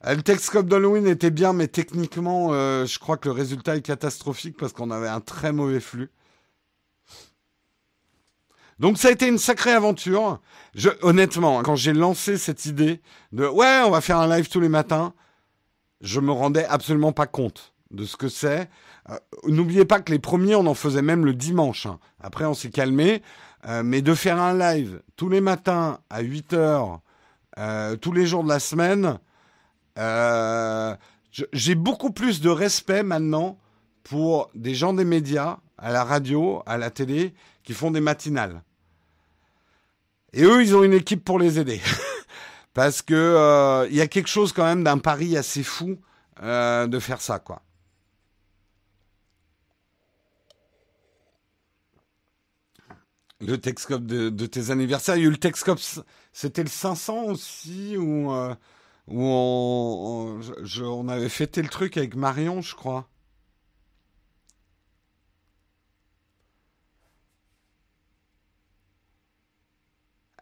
[0.04, 4.56] le Texcope d'Halloween était bien, mais techniquement, euh, je crois que le résultat est catastrophique
[4.56, 6.10] parce qu'on avait un très mauvais flux.
[8.78, 10.40] Donc ça a été une sacrée aventure.
[11.02, 13.00] Honnêtement, quand j'ai lancé cette idée
[13.32, 15.14] de ouais, on va faire un live tous les matins,
[16.00, 18.68] je me rendais absolument pas compte de ce que c'est.
[19.10, 21.86] Euh, N'oubliez pas que les premiers, on en faisait même le dimanche.
[21.86, 21.98] Hein.
[22.20, 23.22] Après, on s'est calmé.
[23.66, 27.00] Euh, mais de faire un live tous les matins à 8 heures,
[27.58, 29.18] euh, tous les jours de la semaine,
[31.52, 33.58] j'ai beaucoup plus de respect maintenant
[34.04, 38.62] pour des gens des médias, à la radio, à la télé, qui font des matinales.
[40.36, 41.80] Et eux, ils ont une équipe pour les aider.
[42.74, 45.98] Parce que euh, il y a quelque chose quand même d'un pari assez fou
[46.42, 47.62] euh, de faire ça, quoi.
[53.40, 55.80] Le Texcope de, tes anniversaires, il y a eu le Texcope,
[56.32, 58.54] c'était le 500 aussi, où, euh,
[59.08, 63.08] on avait fêté le truc avec Marion, je crois.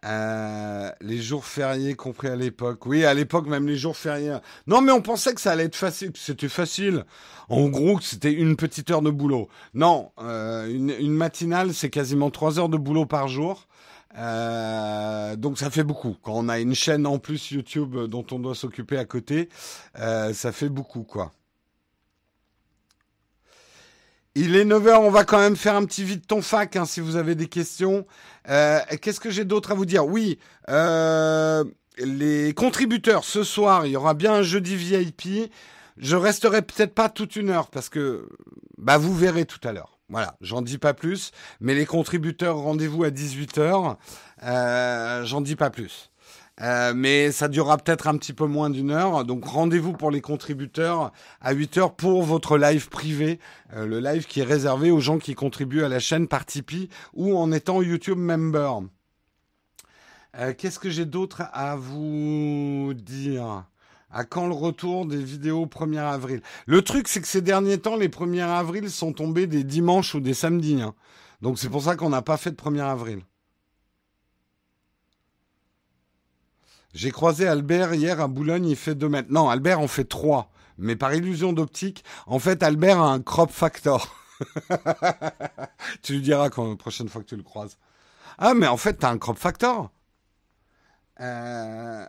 [0.05, 2.85] Euh, les jours fériés compris à l'époque.
[2.85, 4.37] Oui, à l'époque, même les jours fériés.
[4.67, 6.11] Non, mais on pensait que ça allait être facile.
[6.15, 7.05] C'était facile.
[7.49, 9.49] En gros, c'était une petite heure de boulot.
[9.73, 13.67] Non, euh, une, matinale, c'est quasiment trois heures de boulot par jour.
[14.17, 16.15] Euh, donc ça fait beaucoup.
[16.21, 19.49] Quand on a une chaîne en plus YouTube dont on doit s'occuper à côté,
[19.95, 21.31] ça fait beaucoup, quoi.
[24.37, 26.99] Il est 9h, on va quand même faire un petit vide ton fac hein, si
[26.99, 28.05] vous avez des questions.
[28.49, 30.05] Euh, Qu'est-ce que j'ai d'autre à vous dire?
[30.05, 30.39] Oui,
[30.69, 31.63] euh,
[31.97, 35.51] les contributeurs, ce soir, il y aura bien un jeudi VIP.
[35.97, 38.27] Je resterai peut-être pas toute une heure parce que
[38.77, 39.97] bah, vous verrez tout à l'heure.
[40.09, 41.31] Voilà, j'en dis pas plus.
[41.61, 43.95] Mais les contributeurs, rendez-vous à 18h.
[44.43, 46.11] Euh, j'en dis pas plus.
[46.61, 49.25] Euh, mais ça durera peut-être un petit peu moins d'une heure.
[49.25, 53.39] Donc rendez-vous pour les contributeurs à 8 heures pour votre live privé,
[53.73, 56.89] euh, le live qui est réservé aux gens qui contribuent à la chaîne par Tipeee
[57.13, 58.83] ou en étant YouTube member.
[60.37, 63.65] Euh, Qu'est-ce que j'ai d'autre à vous dire?
[64.11, 66.41] À quand le retour des vidéos 1er avril?
[66.67, 70.21] Le truc, c'est que ces derniers temps, les 1er avril sont tombés des dimanches ou
[70.21, 70.81] des samedis.
[70.81, 70.93] Hein.
[71.41, 73.19] Donc c'est pour ça qu'on n'a pas fait de 1er avril.
[76.95, 79.27] J'ai croisé Albert hier à Boulogne, il fait 2 mètres.
[79.29, 80.49] Non, Albert en fait 3.
[80.77, 84.15] Mais par illusion d'optique, en fait, Albert a un crop factor.
[86.01, 87.77] tu lui diras quand la prochaine fois que tu le croises.
[88.37, 89.91] Ah, mais en fait, t'as un crop factor.
[91.19, 92.05] Euh...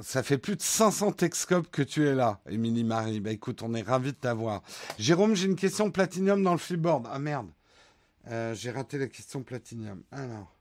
[0.00, 3.20] Ça fait plus de 500 Texcopes que tu es là, Émilie Marie.
[3.20, 4.62] Bah écoute, on est ravis de t'avoir.
[4.98, 7.06] Jérôme, j'ai une question platinium dans le flipboard.
[7.10, 7.48] Ah merde.
[8.28, 10.02] Euh, j'ai raté la question platinium.
[10.12, 10.54] Alors,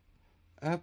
[0.64, 0.82] hop.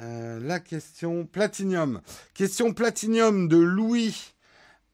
[0.00, 2.00] Euh, la question Platinium.
[2.34, 4.34] Question Platinium de Louis.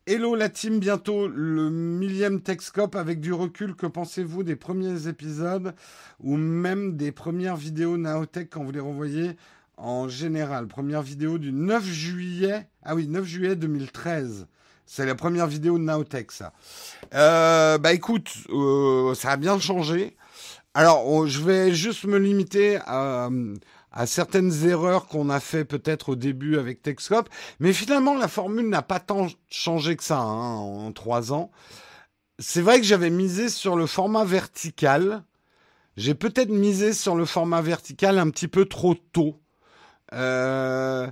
[0.06, 3.74] Hello la team, bientôt le millième Texcope avec du recul.
[3.74, 5.74] Que pensez-vous des premiers épisodes
[6.20, 9.36] ou même des premières vidéos Naotech quand vous les revoyez
[9.76, 10.68] en général?
[10.68, 12.66] Première vidéo du 9 juillet.
[12.82, 14.46] Ah oui, 9 juillet 2013.
[14.86, 16.54] C'est la première vidéo de Naotech, ça.
[17.14, 20.16] Euh, bah écoute, euh, ça a bien changé.
[20.74, 23.28] Alors, je vais juste me limiter à,
[23.94, 27.28] à certaines erreurs qu'on a fait peut-être au début avec Texcope.
[27.60, 31.52] Mais finalement, la formule n'a pas tant changé que ça hein, en trois ans.
[32.40, 35.22] C'est vrai que j'avais misé sur le format vertical.
[35.96, 39.40] J'ai peut-être misé sur le format vertical un petit peu trop tôt.
[40.12, 41.08] Euh,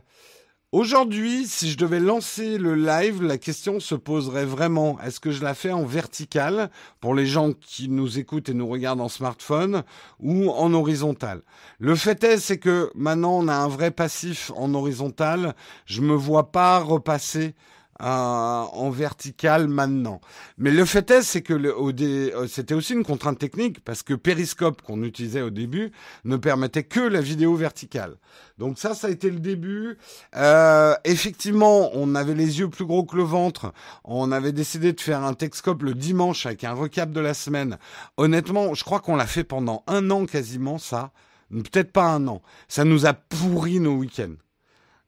[0.73, 5.45] Aujourd'hui, si je devais lancer le live, la question se poserait vraiment est-ce que je
[5.45, 9.83] la fais en vertical pour les gens qui nous écoutent et nous regardent en smartphone
[10.19, 11.43] ou en horizontal?
[11.79, 15.55] Le fait est, c'est que maintenant on a un vrai passif en horizontal.
[15.85, 17.55] Je me vois pas repasser
[18.03, 20.21] en vertical maintenant.
[20.59, 24.83] Mais le fait est, c'est que euh, c'était aussi une contrainte technique parce que Periscope
[24.83, 25.93] qu'on utilisait au début
[26.25, 28.17] ne permettait que la vidéo verticale.
[28.59, 29.99] Donc ça, ça a été le début.
[30.37, 33.73] Euh, effectivement, on avait les yeux plus gros que le ventre.
[34.05, 37.79] On avait décidé de faire un Texcope le dimanche avec un recap de la semaine.
[38.17, 41.13] Honnêtement, je crois qu'on l'a fait pendant un an quasiment ça.
[41.51, 42.43] Peut-être pas un an.
[42.69, 44.37] Ça nous a pourri nos week-ends.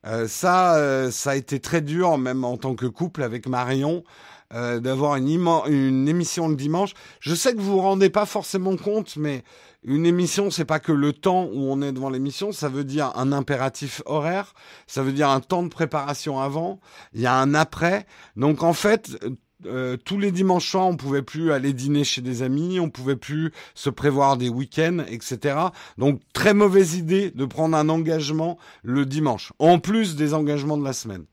[0.07, 4.05] Euh, ça, euh, ça a été très dur, même en tant que couple avec Marion,
[4.53, 6.93] euh, d'avoir une, une, émission le dimanche.
[7.21, 9.43] Je sais que vous vous rendez pas forcément compte, mais
[9.83, 13.13] une émission, c'est pas que le temps où on est devant l'émission, ça veut dire
[13.17, 14.55] un impératif horaire,
[14.87, 16.81] ça veut dire un temps de préparation avant,
[17.13, 18.07] il y a un après.
[18.37, 19.11] Donc en fait,
[19.67, 23.17] euh, tous les dimanches soirs, on pouvait plus aller dîner chez des amis, on pouvait
[23.17, 25.57] plus se prévoir des week-ends, etc.
[25.99, 30.85] Donc très mauvaise idée de prendre un engagement le dimanche, en plus des engagements de
[30.85, 31.25] la semaine.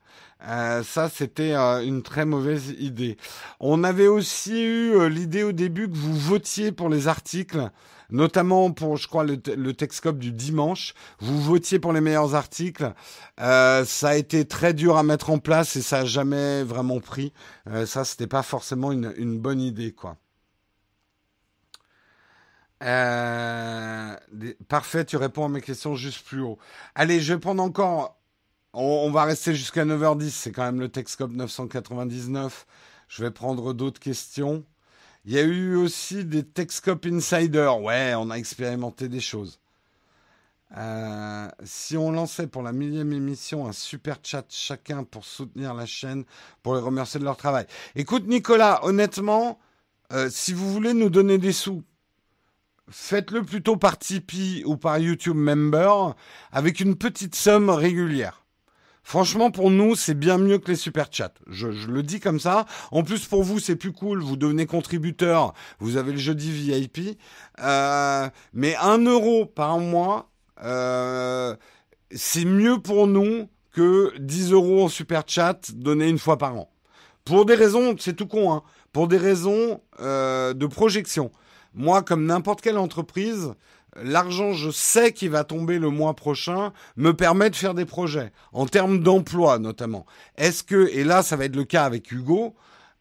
[0.48, 3.16] Euh, ça, c'était euh, une très mauvaise idée.
[3.60, 7.70] On avait aussi eu euh, l'idée au début que vous votiez pour les articles
[8.12, 10.94] notamment pour, je crois, le, le Texcope du dimanche.
[11.18, 12.92] Vous votiez pour les meilleurs articles.
[13.40, 17.00] Euh, ça a été très dur à mettre en place et ça a jamais vraiment
[17.00, 17.32] pris.
[17.68, 20.16] Euh, ça, c'était pas forcément une, bonne idée, quoi.
[22.84, 24.16] Euh,
[24.68, 26.58] parfait, tu réponds à mes questions juste plus haut.
[26.94, 28.20] Allez, je vais prendre encore.
[28.74, 30.30] On, on va rester jusqu'à 9h10.
[30.30, 32.66] C'est quand même le Texcope 999.
[33.08, 34.64] Je vais prendre d'autres questions.
[35.24, 37.70] Il y a eu aussi des Texcop Insider.
[37.80, 39.60] Ouais, on a expérimenté des choses.
[40.76, 45.84] Euh, si on lançait pour la millième émission un super chat chacun pour soutenir la
[45.84, 46.24] chaîne,
[46.62, 47.66] pour les remercier de leur travail.
[47.94, 49.60] Écoute Nicolas, honnêtement,
[50.12, 51.82] euh, si vous voulez nous donner des sous,
[52.88, 56.14] faites-le plutôt par Tipeee ou par YouTube Member
[56.52, 58.41] avec une petite somme régulière.
[59.02, 61.34] Franchement, pour nous, c'est bien mieux que les super chats.
[61.48, 62.66] Je, le dis comme ça.
[62.92, 64.22] En plus, pour vous, c'est plus cool.
[64.22, 65.54] Vous devenez contributeur.
[65.80, 67.18] Vous avez le jeudi VIP.
[67.60, 70.30] Euh, mais un euro par mois,
[70.62, 71.56] euh,
[72.12, 76.70] c'est mieux pour nous que 10 euros en super chat donnés une fois par an.
[77.24, 81.30] Pour des raisons, c'est tout con, hein, pour des raisons euh, de projection.
[81.74, 83.54] Moi, comme n'importe quelle entreprise,
[83.96, 88.32] l'argent, je sais qu'il va tomber le mois prochain, me permet de faire des projets,
[88.52, 90.06] en termes d'emploi notamment.
[90.36, 92.54] Est-ce que, et là, ça va être le cas avec Hugo,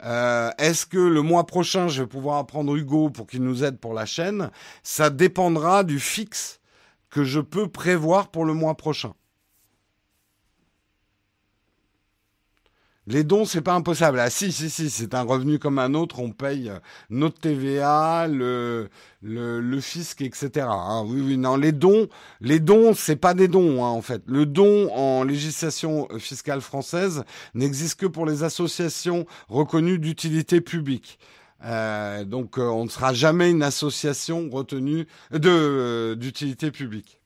[0.04, 3.80] euh, est-ce que le mois prochain, je vais pouvoir apprendre Hugo pour qu'il nous aide
[3.80, 4.50] pour la chaîne?
[4.84, 6.60] Ça dépendra du fixe
[7.10, 9.14] que je peux prévoir pour le mois prochain.
[13.08, 14.20] Les dons, c'est pas impossible.
[14.20, 16.20] Ah si, si, si, c'est un revenu comme un autre.
[16.20, 16.78] On paye euh,
[17.10, 18.90] notre TVA, le,
[19.24, 20.68] le, le fisc, etc.
[20.70, 21.04] Hein.
[21.08, 22.08] oui, oui, non, les dons,
[22.42, 24.22] les dons, c'est pas des dons hein, en fait.
[24.28, 27.24] Le don en législation fiscale française
[27.56, 31.18] n'existe que pour les associations reconnues d'utilité publique.
[31.66, 37.21] Euh, donc, euh, on ne sera jamais une association retenue de d'utilité publique.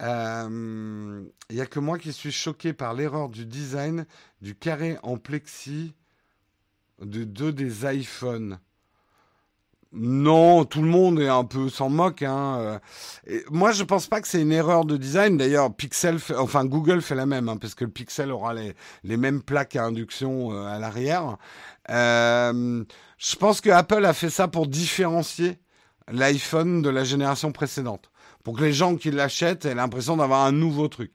[0.00, 4.04] Il euh, n'y a que moi qui suis choqué par l'erreur du design
[4.42, 5.94] du carré en plexi
[7.00, 8.58] de deux des iPhones.
[9.92, 12.22] Non, tout le monde est un peu s'en moque.
[12.22, 12.80] Hein.
[13.50, 15.38] moi, je pense pas que c'est une erreur de design.
[15.38, 19.40] D'ailleurs, Pixel, enfin Google fait la même, hein, parce que le Pixel aura les, mêmes
[19.40, 21.38] plaques à induction euh, à l'arrière.
[21.88, 22.84] Euh,
[23.16, 25.58] je pense que Apple a fait ça pour différencier
[26.12, 28.10] l'iPhone de la génération précédente
[28.46, 31.10] pour que les gens qui l'achètent aient l'impression d'avoir un nouveau truc.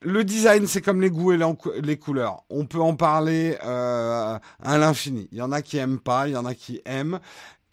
[0.00, 1.38] Le design, c'est comme les goûts et
[1.82, 2.42] les couleurs.
[2.48, 5.28] On peut en parler euh, à l'infini.
[5.30, 7.20] Il y en a qui aiment pas, il y en a qui aiment.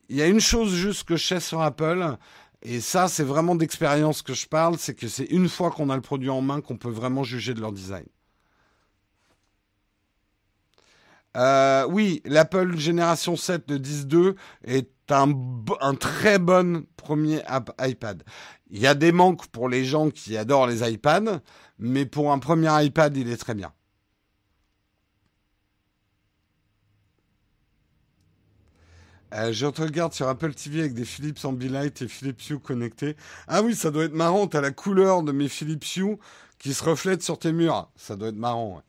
[0.09, 2.17] Il y a une chose juste que je sais sur Apple,
[2.63, 5.95] et ça, c'est vraiment d'expérience que je parle, c'est que c'est une fois qu'on a
[5.95, 8.03] le produit en main qu'on peut vraiment juger de leur design.
[11.37, 14.35] Euh, oui, l'Apple Génération 7 de 10.2
[14.65, 17.41] est un, très bon premier
[17.79, 18.23] iPad.
[18.69, 21.41] Il y a des manques pour les gens qui adorent les iPads,
[21.79, 23.71] mais pour un premier iPad, il est très bien.
[29.33, 33.15] Euh, je te regarde sur Apple TV avec des Philips Ambilight et Philips Hue connectés.
[33.47, 34.47] Ah oui, ça doit être marrant.
[34.47, 36.17] T'as la couleur de mes Philips Hue
[36.57, 37.89] qui se reflète sur tes murs.
[37.95, 38.81] Ça doit être marrant.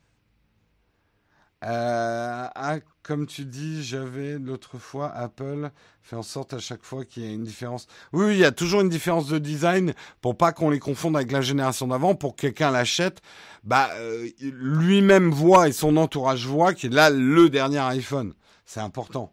[1.64, 5.70] Euh, ah, comme tu dis, j'avais l'autre fois Apple
[6.02, 7.86] fait en sorte à chaque fois qu'il y ait une différence.
[8.12, 11.30] Oui, il y a toujours une différence de design pour pas qu'on les confonde avec
[11.30, 12.16] la génération d'avant.
[12.16, 13.20] Pour que quelqu'un l'achète,
[13.62, 18.34] bah euh, lui-même voit et son entourage voit qu'il a le dernier iPhone.
[18.66, 19.32] C'est important.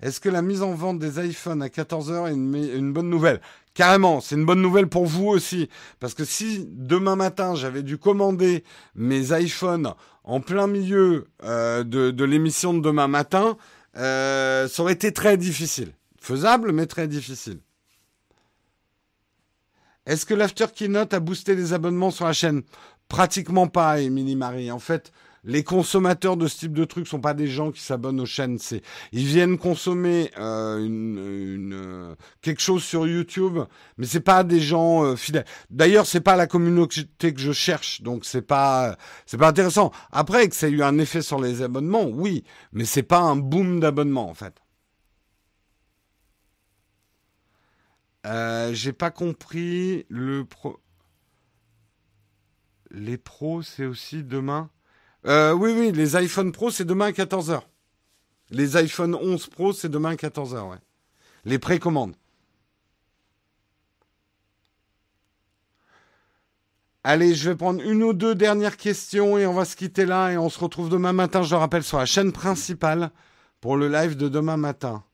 [0.00, 3.40] Est-ce que la mise en vente des iPhones à 14h est une, bonne nouvelle?
[3.74, 5.68] Carrément, c'est une bonne nouvelle pour vous aussi.
[5.98, 8.62] Parce que si demain matin j'avais dû commander
[8.94, 13.56] mes iPhones en plein milieu euh, de, l'émission de demain matin,
[13.96, 15.92] euh, ça aurait été très difficile.
[16.20, 17.58] Faisable, mais très difficile.
[20.06, 22.62] Est-ce que l'After Keynote a boosté les abonnements sur la chaîne?
[23.08, 24.70] Pratiquement pas, Émilie Marie.
[24.70, 25.12] En fait,
[25.44, 28.58] les consommateurs de ce type de trucs sont pas des gens qui s'abonnent aux chaînes.
[28.58, 28.82] C'est
[29.12, 33.58] ils viennent consommer euh, euh, quelque chose sur YouTube,
[33.98, 35.44] mais c'est pas des gens euh, fidèles.
[35.70, 38.96] D'ailleurs, c'est pas la communauté que je cherche, donc c'est pas
[39.38, 39.92] pas intéressant.
[40.12, 43.36] Après que ça ait eu un effet sur les abonnements, oui, mais c'est pas un
[43.36, 44.54] boom d'abonnements en fait.
[48.72, 50.78] J'ai pas compris le pro.
[52.90, 54.70] Les pros, c'est aussi demain.
[55.26, 57.62] Euh, oui, oui, les iPhone Pro, c'est demain à 14h.
[58.50, 60.76] Les iPhone 11 Pro, c'est demain à 14h, ouais.
[61.44, 62.14] Les précommandes.
[67.06, 70.30] Allez, je vais prendre une ou deux dernières questions et on va se quitter là
[70.30, 73.10] et on se retrouve demain matin, je le rappelle, sur la chaîne principale
[73.60, 75.04] pour le live de demain matin.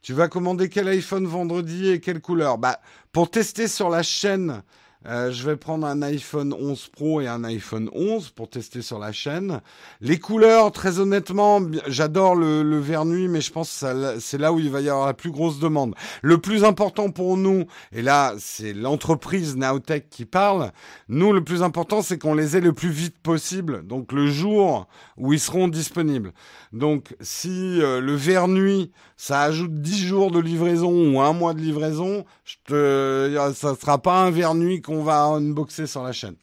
[0.00, 2.56] Tu vas commander quel iPhone vendredi et quelle couleur?
[2.56, 2.80] Bah,
[3.12, 4.62] pour tester sur la chaîne
[5.08, 8.98] euh, je vais prendre un iPhone 11 Pro et un iPhone 11 pour tester sur
[8.98, 9.60] la chaîne.
[10.00, 14.52] Les couleurs, très honnêtement, j'adore le, le vert nuit, mais je pense que c'est là
[14.52, 15.94] où il va y avoir la plus grosse demande.
[16.22, 20.72] Le plus important pour nous, et là c'est l'entreprise Nowtech qui parle,
[21.08, 24.88] nous le plus important c'est qu'on les ait le plus vite possible, donc le jour
[25.16, 26.32] où ils seront disponibles.
[26.72, 31.54] Donc si euh, le vert nuit, ça ajoute 10 jours de livraison ou un mois
[31.54, 36.12] de livraison, je te, ça sera pas un vert nuit qu'on va unboxer sur la
[36.12, 36.36] chaîne.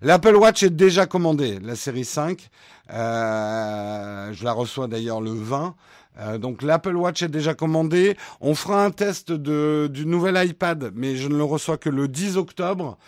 [0.00, 2.50] L'Apple Watch est déjà commandé, la série 5.
[2.92, 5.74] Euh, je la reçois d'ailleurs le 20.
[6.18, 8.16] Euh, donc l'Apple Watch est déjà commandé.
[8.40, 12.36] On fera un test du nouvel iPad, mais je ne le reçois que le 10
[12.36, 12.98] octobre.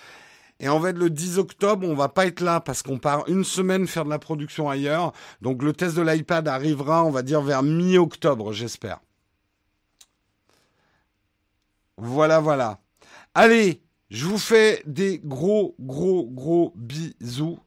[0.58, 3.44] Et en fait, le 10 octobre, on va pas être là parce qu'on part une
[3.44, 5.12] semaine faire de la production ailleurs.
[5.42, 9.00] Donc le test de l'iPad arrivera, on va dire, vers mi-octobre, j'espère.
[11.98, 12.78] Voilà, voilà.
[13.34, 17.58] Allez, je vous fais des gros, gros, gros bisous.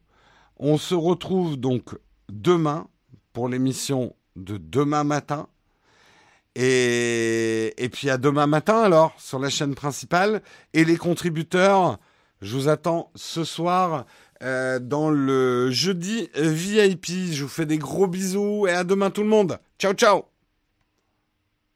[0.56, 1.96] On se retrouve donc
[2.30, 2.88] demain
[3.32, 5.48] pour l'émission de demain matin.
[6.56, 10.42] Et, puis à demain matin alors sur la chaîne principale.
[10.72, 11.98] Et les contributeurs,
[12.40, 14.06] je vous attends ce soir
[14.42, 17.32] euh, dans le jeudi VIP.
[17.32, 19.58] Je vous fais des gros bisous et à demain tout le monde.
[19.78, 20.29] Ciao ciao